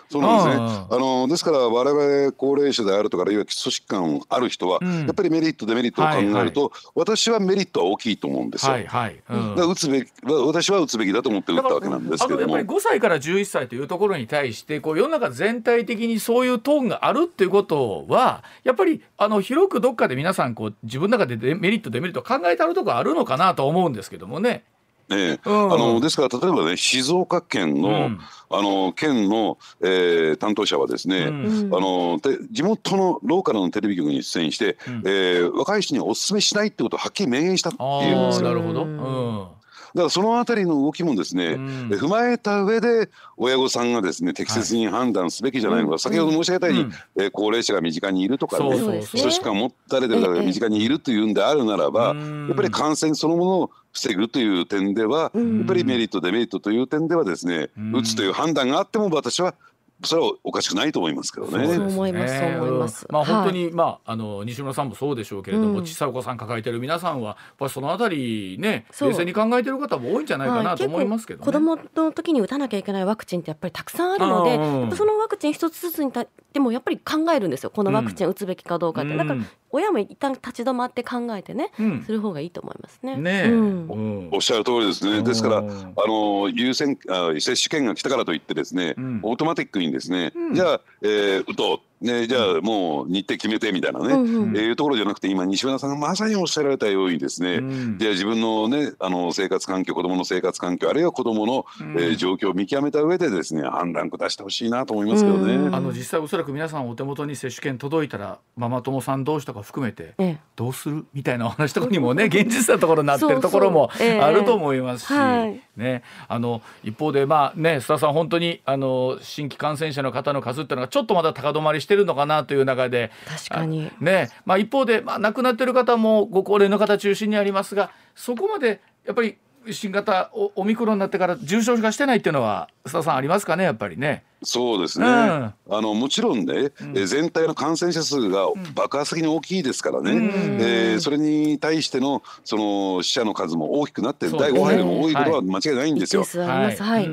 [0.10, 0.86] そうなんですね。
[0.90, 8.74] あのですから我々高齢者であるとかあるいは基礎疾患ある人は、うん、やっぱりメリットデメリットを考えると、はいはい、私はメリットは大きいと思うんですよ。
[8.74, 12.42] はいはいうん、打つべき私は打つべきだと思って打ったわけなんですけども。
[12.42, 24.64] やっぱり5歳から11歳というところに対してこう世の中全体的にそういうトーンがあるっていうことはやっぱりあの広くどっかで皆さんこう自分の中でメリットデメリット考えてあるところあるのかなと思うんですけどもね。
[25.10, 38.24] ね、うん、あのですから例えばね静岡県の、うん、あの県の、えー、担当者はですね、うん、あので地元のローカルのテレビ局に出演して、うん、えー、若い人にお勧めしないってことをはっきり明言したっていう。
[38.24, 38.48] んですよ。
[38.48, 39.63] なるほど、うん
[40.02, 48.70] からそのあたりの動きもですね、うん、踏まえた上で親御さんがですね適切に判断すべきじゃないのか、はい、先ほど申し上げたように、うん、え高齢者が身近にいるとかね
[49.02, 59.56] 基礎疾患を持たれてる方が身近にいるというんであるならば、やっぱり感染そのものを防ぐという点では、やっぱりメリットデメリットという点ではですね、打つという判断があっても私は
[60.04, 61.66] それはおかしくないと思いますけどね。
[61.66, 62.40] そう思います。
[62.40, 63.08] そう思います。
[63.10, 77.72] まあ本当に、はい、まああの西村さんもそうでしょうけれども、うん、小さいお子さん抱えてる皆さんはやっぱりそのあたりね冷静に考えてる方も多いんじゃないかなと思いますけど、ね、子供の時に打たなきゃいけないワクチンってやっぱりたくさんあるので、うん、そのワクチン一つずつにたでもやっぱり考えるんですよ。
[77.72, 79.12] このワクチン打つべきかどうかって。
[79.12, 79.42] うん、だから
[79.72, 83.18] 親も一旦立ち止まって考えてね、うん、する方がいいと思いますね。
[83.18, 85.24] ね、うん、おっしゃる通りですね。
[85.24, 88.94] ですからあの優先あ接種券が来たからといってですね、
[89.24, 110.14] オートマティックにですね、じゃあ、えー、打とうね、じゃあもう日程決めてみたいなね、うんうん、えー、いうところじゃなくて今西村さんがまさにおっしゃられたようにですね、うん、じゃあ自分のねあの生活環境子どもの生活環境あるいは子どもの、うん、えー、状況を見極めた上でですね判断下してほしいなと思いますけどね、うん、あの実際おそらく皆さんお手元に接種券届いたらママ友さん同士とか含めて
[110.56, 113.90] どうするみたいなお話とかにもね 現実なところになってるところも
[114.22, 115.28] あると思いますし、そうそう。
[115.28, 123.92] えー、ね、あの一方でまあね須田さん本当にあの新規感染者の方の数っていうのがちょっとまだ高止まりしてるのかなという中で確かに。
[124.00, 124.30] ね。
[124.46, 129.38] まあ、一方で、まあ、亡くなっている方もご高齢の方中心にありますがそこまでやっぱり
[129.72, 134.24] 新型オミクロンになってから重症化してないっていうのは須田さんありますかねやっぱりね。
[134.46, 140.28] そうですね、うん、あのもちろんね、うん、全体の感染者数が爆発的に大きいですからね、うん、
[140.60, 146.26] えー、それに対してのその死者の数も大きくなって第5波よりも多いことは間違いないんですよ。
[146.26, 147.10] はい、はい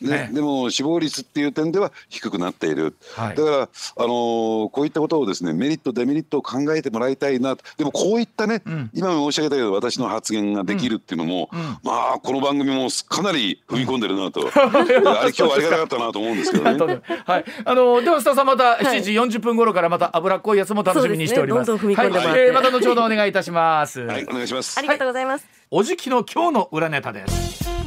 [0.00, 3.66] ね、でも死亡率っていう点では低くなっている、はい、だから、あ
[4.02, 7.56] のー、こういったことをですねメリットデメリットを考えてもらいたいな。
[7.76, 11.60] でもこういったね、うん、今申し上げたような私の発言ができるっていうのも、うん。
[11.60, 17.00] うん、まあこの番組もかなり踏み込んでるなと、 あれ今日ありがたかったなと思うんですけどね。
[17.26, 21.76] はい、あのー、では須田さんまた7時40分頃からまた脂っこいやつも楽しみにしております。
[21.76, 24.00] すね、はい、えー、また後ほどお願いいたします。
[24.00, 24.78] はい、お願いします。
[24.78, 25.46] ありがとうございます。
[25.70, 27.77] おじきの今日の裏ネタです。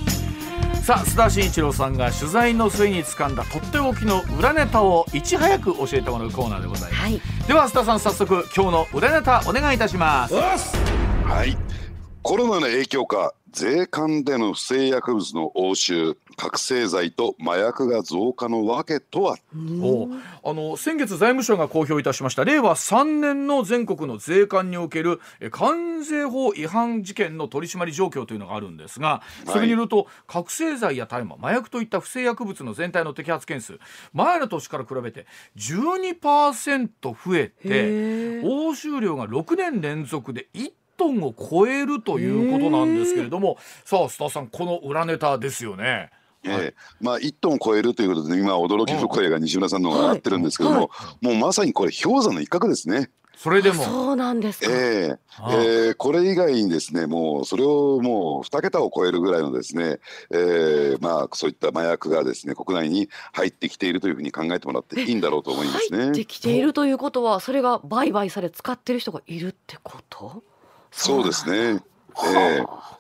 [0.92, 10.34] さあ須田慎一郎さんが取材の末に掴んだとっておきの裏ネタをいち早く教えてもらうコーナーでございます、はい、では須田さん早速今日の裏ネタお願いいたします。
[10.36, 11.81] はい
[12.24, 19.38] コロナの影響か税関での不正薬物の押収覚醒剤と麻薬が増加のわけとは？
[19.82, 20.08] お
[20.44, 22.46] あの先月財務省が公表いたしました。
[22.46, 25.20] 令和3年の全国の税関における
[25.50, 33.80] 関税法違反事件の取り締まり状況というのがあるんですがそれによると、はい、覚醒剤や大麻麻薬といった不正薬物の全体の摘発件数
[34.14, 35.26] 前の年から比べて
[35.58, 46.12] 12%増えて押収量が6年連続で1トンを超えるということなんですけれどもさあ須田さんこの裏ネタですよね。
[46.44, 50.90] えー、まあ1トン超えるということで今驚きの声が西村さんの方が上がってるんですけども、
[51.22, 53.12] もうまさにこれ氷山の一角ですね。
[53.36, 53.84] それでも。
[53.84, 55.18] そうなんですか、えー
[55.50, 60.00] えー、これ以外にですねもうそれをもう2桁を超えるぐらいのですね、
[60.32, 65.98] えー、まあそういった麻薬がですね国内に入ってきているというふうに考えてもらっていいんだろうと思いますね。
[66.00, 70.44] 入ってきているということはそれが売買され使ってる人がいるってこと？
[70.92, 71.82] そうですね。
[72.24, 72.92] えー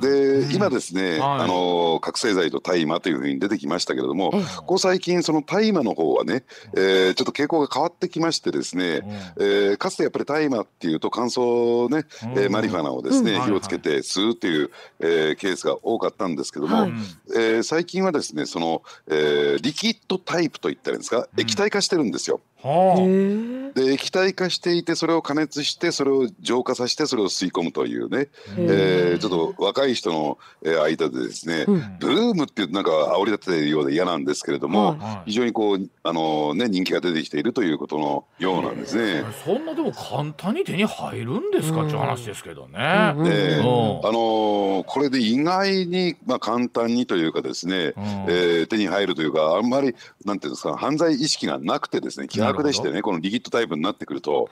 [0.00, 9.02] で、今ですね、はい、あの覚醒剤と大麻というふうに出てきましたけれども、ここ最近その大麻の方はね、えー、ちょっと傾向が変わってきましてですね、
[9.38, 12.06] えー、かつてやっぱり大麻っていうと乾燥ね、
[12.36, 14.70] えー、マリファナをですね、火をつけて吸うっていう、
[15.00, 16.92] えー、ケースが多かったんですけども、はい、
[17.36, 22.40] えー、最近はですねその、えー、リキッドタイプといったらいいんですか液体化してるんですよ。
[22.62, 39.24] はあ、で液体化していてそれを加熱してそれを浄化させてそれを吸い込むというね、えー、ちょっと若い人の間でですね、うん、ブームっていうなんか煽り立てているようで嫌なんですけれども、はい、非常にこうあの、ね、人気が出てきているということのようなんですね。
[39.44, 42.78] そんなでも簡単に手に入るんですかっていう話ですけどね。
[42.78, 49.94] あのこれで意外に、まあ、簡単にというかですね、うん、えー、手に入るというかあんまり
[50.24, 53.02] なんていうんですか犯罪意識がなくてですね気楽でしてね。
[53.02, 54.48] このリキッドタイプになってくると。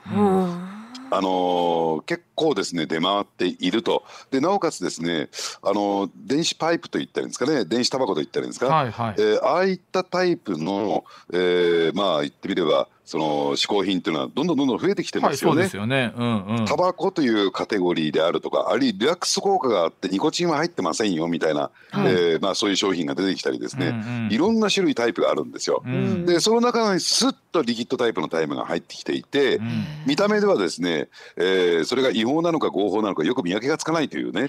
[1.13, 4.03] あのー、結構ですね出回っていると。
[4.31, 5.29] でなおかつですね、
[5.61, 7.65] あのー、電子パイプといったらいいんですかね。
[7.65, 15.55] 電子タバコといったらいいんですか、はいはい、えー、ああいったタイプの、えー、まあ言ってみればその嗜好品っていうのはどんどんどんどん増えてきてはい、ますよね。
[15.55, 16.13] そうですよね。
[16.15, 16.65] うんうん。
[16.65, 25.83] タバコというカテゴリーであるとかあるいはリラックス効果があってニコチンは入ってませんよみたいな、はいえーまあ、そういう商品が出てきたりですね、うんうんいろんな種類タイプがあるんですよ。
[25.85, 34.47] うんでその中にスッとリキッドタイプのタイムが入ってきていて、うん見た目ではですね、えーそれが違法なのか合法なのかよく見分けがつかないというね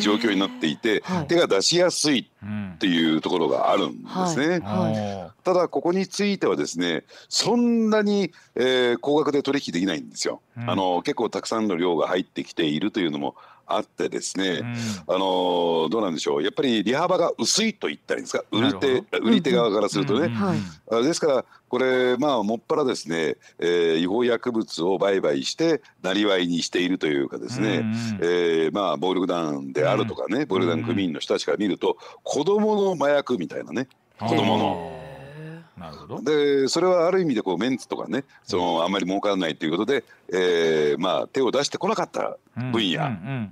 [0.00, 4.60] 状況になっていて、はい手が出しやすいうんっていうところがあるんですね。
[4.60, 10.70] はいおただここについてはですねそんなに、えー高額で取引できないんですよ、うん。
[10.70, 13.34] あの結構たくさんの量が入ってきているというのも
[13.70, 14.74] あってですね、うん。
[15.14, 16.42] あのーどうなんでしょう。
[16.42, 18.44] やっぱり利幅が薄いと言ったらいいんですか？
[18.50, 20.58] 売り手売り手側からするとね、うんはい。
[20.90, 33.88] あですからこれまあもっぱらですね、えー違法薬物を売買してなりわいにしているというかですね、うんうんえーまあ暴力団であるとかね、暴力団組員の人たちから見ると子供の麻薬みたいなね。
[34.18, 35.07] 子供の。
[35.78, 36.22] なるほど。
[36.22, 42.36] でそれはある意味でこうメンツとかねそのあんまり儲からないということで、えーまあ、手を出してこなかった
[42.72, 42.98] 分野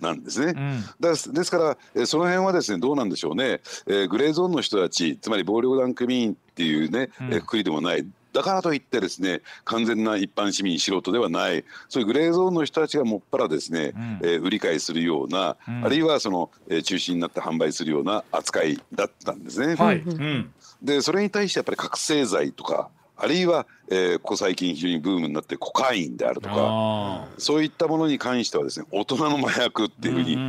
[0.01, 0.53] なんですね。
[0.57, 0.85] うん。
[1.01, 7.27] ですですから、えーその辺はですねどうなんでしょうね、えーグレーゾーンの人たちつまり暴力団組員っていうね、うん。
[7.33, 8.07] えーくくりでもない。
[8.33, 11.64] だからといってですね完全な一般市民素人ではない。
[11.89, 14.18] そういうグレーゾーンの人たちがもっぱらですね、うん。
[14.22, 15.85] えー売り買いするような、うん。
[15.87, 19.74] あるいはその、えー中心になって販売するような扱いだったんですね。
[19.77, 20.01] はい。
[20.01, 20.11] うん。
[20.11, 20.51] うん
[20.83, 30.41] でそれに対してやっぱり覚醒剤とかあるいは、えーここ最近非常にブームになってコカインであるとかあそういったものに関してはですね大人の麻薬っていうふうに、うえ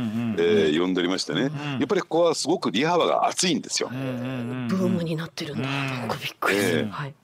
[0.70, 1.50] ー呼んでおりましてね、んや
[1.84, 3.88] っぱりここはすごく利幅が厚いんですよ。
[3.88, 5.68] ブームになってるんだ。
[5.68, 6.06] な。
[6.06, 6.58] んかびっくり。
[6.58, 6.88] すええる。
[6.90, 7.14] はい。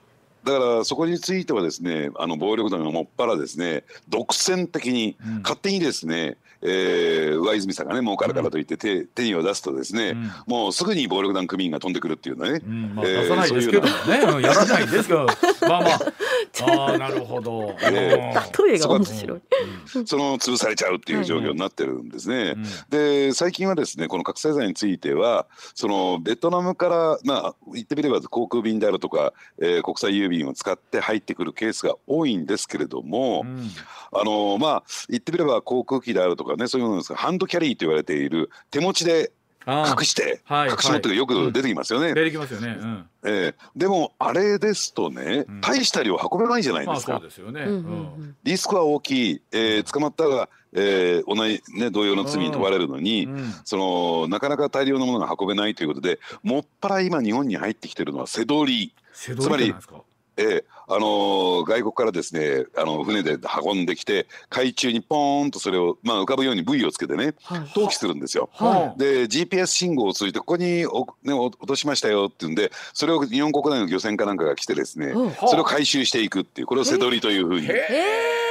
[0.44, 5.42] だからそこについてはですねあの暴力団がもっぱらですね独占的に、うん。
[5.42, 10.30] 勝手にですね、えー上泉さんがね儲かるからといって手,、手にを出すとですね、うん。
[10.46, 12.94] もうすぐに暴力団組員が飛んでくるっていうのはね、うん。
[12.94, 13.92] まあ、えー出さないですけどもね、
[14.36, 15.26] うんやらないですけど、
[15.62, 16.00] まあまあ、
[16.70, 17.74] ああ、なるほど。
[17.82, 18.34] え
[18.66, 19.40] 例えが面白い。
[20.06, 22.54] その潰されちゃうっていう状況になってるんですね。
[22.56, 22.64] うん。
[22.90, 33.68] で最近はですねこの覚醒剤についてはそのベトナムからまあ言ってみれば航空便であるとか、えー国際郵便を使って入ってくるケースが多いんですけれども、うん。
[34.12, 39.32] あのまあ言ってみれば航空機であるとかねそういうものですがハンドキャリーと言われている手持ちで
[39.66, 42.11] あ隠してはい隠し持ってがよく出てきますよね。
[42.11, 42.76] あ出てきますよね。
[42.78, 43.09] うん。
[43.24, 45.61] えーでもあれですとね、うん。
[45.62, 47.14] 大した量運べないじゃないまあ、ですか。
[47.14, 47.62] そうですよね。
[47.62, 47.88] うんうんううん。
[48.24, 53.55] んリスクは大きい、えー捕まったら、えー同じ、ね、同様の罪に問われるのに、うん。
[53.64, 60.02] そのなかなか大量のものが運べないということでもっぱら今日本に入ってきてるのは瀬取り、瀬戸内なんですか。
[60.36, 67.61] えーあのー外国からですねあの船で運んできて海中にポーンとそれを、まあ、浮かぶようにブイをつけてねはい。
[67.74, 68.51] 投棄するんですよ。
[68.53, 77.66] はで GPS 信号を通じてここにお、ね、お落としましたよっていうんでそれを日本国内の漁船かなんかが来てですねうんそれを回収していくっていうこれを瀬取りというふうに。
[77.66, 77.74] へえ
[78.41, 78.43] え。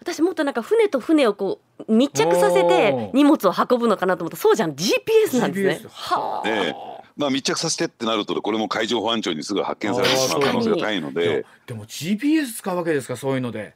[0.00, 5.88] 私もっとなんか船と船をこう密着させて荷物を運ぶのかなと思ったらそうじゃん GPS なんですね。
[5.90, 6.48] はあ。
[6.48, 13.74] ええまあ、密着させてってなるとこれも海上保安庁にすぐ発見されてしまう可能性が高いのででも GPS 使うわけですかそういうので。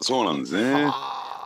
[0.00, 0.86] そうなんですね。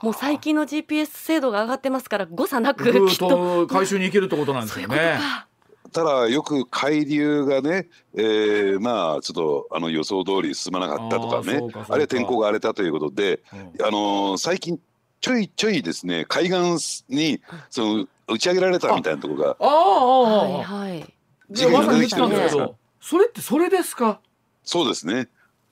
[0.03, 5.19] もう最近の GPS 精度が上がってますから誤差なくきっとと回収に行けるってことなんですそういうことよね。
[5.19, 5.47] か。
[5.93, 14.79] ただよく海流がね、えーまあちょっとあの予想通り進まなかったとかねあるいは天候が荒れたということで、うんあのー最近
[15.21, 20.91] ちょいちょいですね海岸にその打ち上げられたみたいなところがああああはい。
[20.91, 21.15] はい。
[21.51, 24.21] じゃあまさに来たんですけねど、それってそれですか？
[24.65, 25.29] そうですね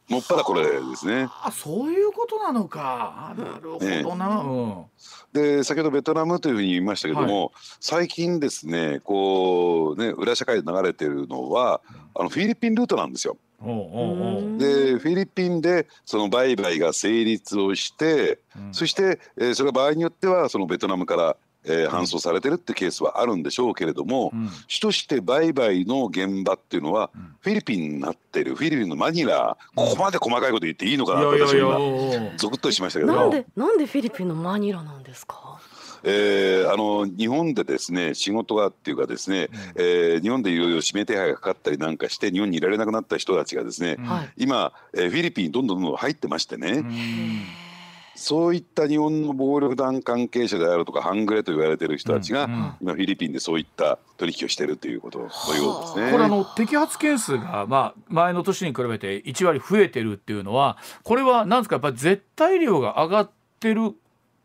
[0.08, 1.28] もっぱらこれですね。
[1.42, 3.34] あそういうことなのか。
[3.36, 4.40] あなるほどな。
[4.40, 4.84] うん。
[5.32, 11.80] で先ほどベトナムというふうに言いましたけども、最近ですねこうね裏社会で流れてるのは
[12.14, 13.36] あのフィリピンルートなんですよ。
[13.60, 24.48] でフィリピンでその売買が成立をして、うんそして、えーそれが場合によってはそのベトナムから、えー搬送されてるってケースはあるんでしょうけれども、うん。
[24.68, 27.34] 主として売買の現場っていうのはうん。
[27.40, 31.78] フィリピンになってるフィリピンのマニラここまで細かいこと言っていいのかなと私今
[32.36, 33.12] ゾクッとしましたけど。
[33.14, 35.60] なんでなんでフィリピンのマニラなんですか？
[36.04, 43.96] えーあの日本でですね仕事がっていうかですね、えー日本でいろいろ指名手配がかかったりなんかして日本にいられなくなった人たちがですね。
[44.36, 47.44] 今、えーフィリピンにどんどんどんどん入ってましてね、うん
[48.18, 56.10] そういった日本の暴力団関係者であるとか半グレと言われている人たちが、今フィリピンでそういった取引をしているということのようですね。
[56.10, 63.94] これあの摘発件数がまあ前の年に比べて1割増えてるっていうのはこれはなんですかやっぱり絶対量が上がってる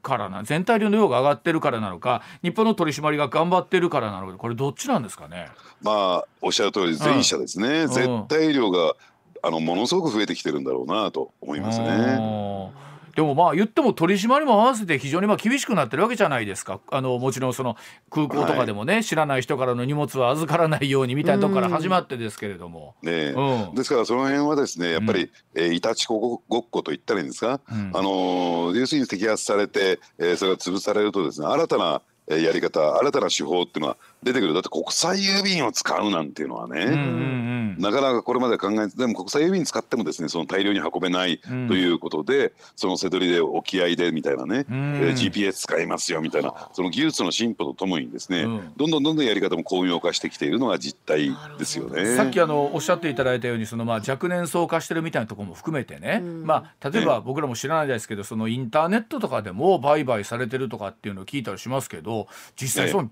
[0.04, 5.48] からな全体量の量が上がってるからなのか日本の取り締まりが頑張ってるからなのかこれどっちなんですかね？
[5.82, 8.94] まあおっしゃる通り前者ですね、ん絶対量が
[9.42, 12.93] あのものすごく増えてきてるんだろうなと思いますね。
[13.16, 16.80] でもまあ言っても取り締まりも合わせて非常にまあ厳しくなってるわけじゃないですか。
[16.92, 17.78] あのもちろんその
[18.10, 22.96] 空港とかでもね、はい、知らない人からの荷物は預からないようにみたいなとこから始まってですけれども。
[23.04, 34.54] ねうん、ですからその辺はですねやっぱり、うん、えー、いたちごっこと言ったらいいんですか、うん、あの要するに摘発されて、えー、それが潰されるとですね新たなやり方新たな手法っていうのは出てくる。
[34.54, 52.16] だって国際郵便を使うなんていうのはね、うんうん、なかなかこれまで考えてでも国際郵便使ってもですねその大量に運べないということで、うん、その瀬取りで沖合でみたいなね、うん、えー、GPS 使いますよみたいなその技術の進歩とともにですね、うん、どんどんどんどんやり方も巧妙化してきているのが実態ですよね。
[52.16, 63.10] さっきあのおっしゃっていただいたようにそのまあ若年層化してるみたいなところも含めてね、まあ例えば僕らも知らないですけど、そのインターネットとかでも売買されてるとかっていうのを聞いたりしますけど実際その、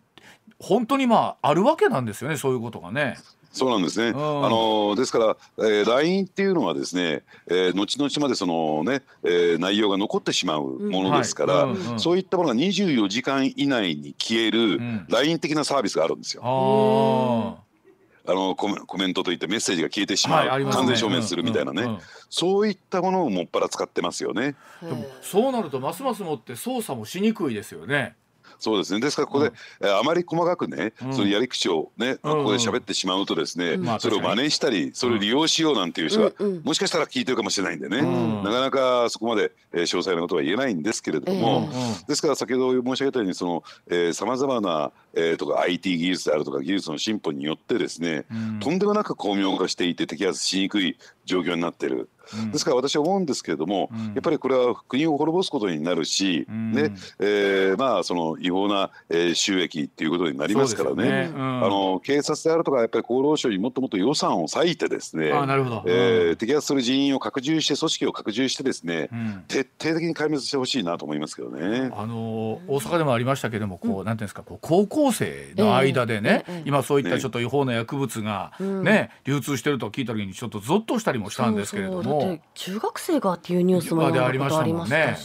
[0.61, 3.17] 本当にまああるわけなんですよねそういうことがね。
[3.51, 4.09] そうなんですね。
[4.09, 16.43] あのですから、えー、LINE っていうのはですね、えー、後々までそのね、えー、内容が残ってしまうものですから、うんはいうんうん、そういったものが24時間以内に消える LINE 的なサービスがあるんですよ。
[16.43, 24.55] あのコメントといってメッセージが消えてしまう、はいね、完全証明するみたいなね、うんうんうん、そういったものをもっぱら使ってますよね。
[24.81, 28.15] でもそうなるとますますもって操作もしにくいですよね。
[28.61, 28.99] そうですね。
[28.99, 36.31] ですからここで、うん、あまり細かくね、うん、そのやり口をね、ここで喋ってしまうとですね、うん、それを真似したりそれを利用しようなんていう人が、
[36.63, 38.01] もしかしたら聞いてるかもしれないんでね、
[38.43, 41.69] なかなかそこまで、えー、詳細なことは言えないんですけれども、
[42.07, 48.25] ですから先ほど申し上げたようにそのさまざまな、えー、とか IT 技術であるとか技術の進歩によってですね、
[48.59, 50.97] とんでもなく巧妙化していて摘発しにくい
[51.31, 52.09] 状況になってる。
[52.51, 61.31] ですから私は思うんですけれども、うん、やっぱりこれは国を滅ぼすことになるし、うん、ねえー、まあその違法な、えー、収益っていうことになりますからね、ね。
[61.33, 69.09] うん、あの警察であるとかやっぱり厚労省にもっともっと予算を割いてですねあなるほど、えー、摘発する人員を拡充して組織を拡充してですね、
[69.47, 71.91] 徹底的に壊滅してほしいなと思いますけどね。
[71.93, 82.39] あの大阪でもありましたけどもこう、なんていうんですかこう高校生の間でね、えー、今そういったちょっと違法な薬物がね、流通してると聞いた時にちょっとゾッとしたりもしたんですけれども。
[82.53, 85.17] 中学生がっていうニュースもありましたもんね。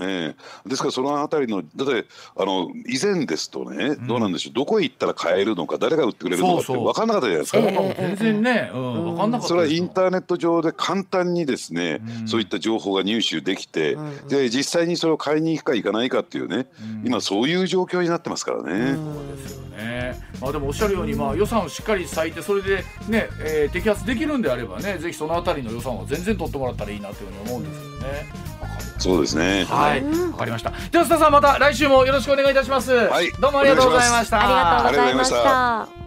[0.00, 4.52] えー、ですからそのあたりのだってあの以前ですとね、うん、どうなんでしょう。
[4.54, 7.58] どこへ行ったら買えるのか誰が売ってくれるのかって分かんなかったじゃないですか。
[8.02, 13.96] 全然ね、うん、分かんなかったそれはインターネット上で簡単にですね、うん、そういった情報が入手できて、
[14.28, 16.66] で実際にそれを買いに行くか行かないかっていうね、
[17.04, 18.94] 今そういう状況になってますからね。
[18.94, 20.20] そうですよね。
[20.40, 28.54] まあでもおっしゃるようにまあ予算をしっかり割いてそれでね、えー、摘発できるんであればねぜひそのあたりの予算は全然取ってもらったらいいなというふうに思うんですけどね。
[28.98, 29.64] そうですね。
[29.64, 30.72] はい、わかりました。
[30.90, 32.92] では須田さんまた来週もよろしくお願いいたします。
[32.92, 34.40] はい、どうもありがとうございました。
[34.40, 36.03] ありがとうございました。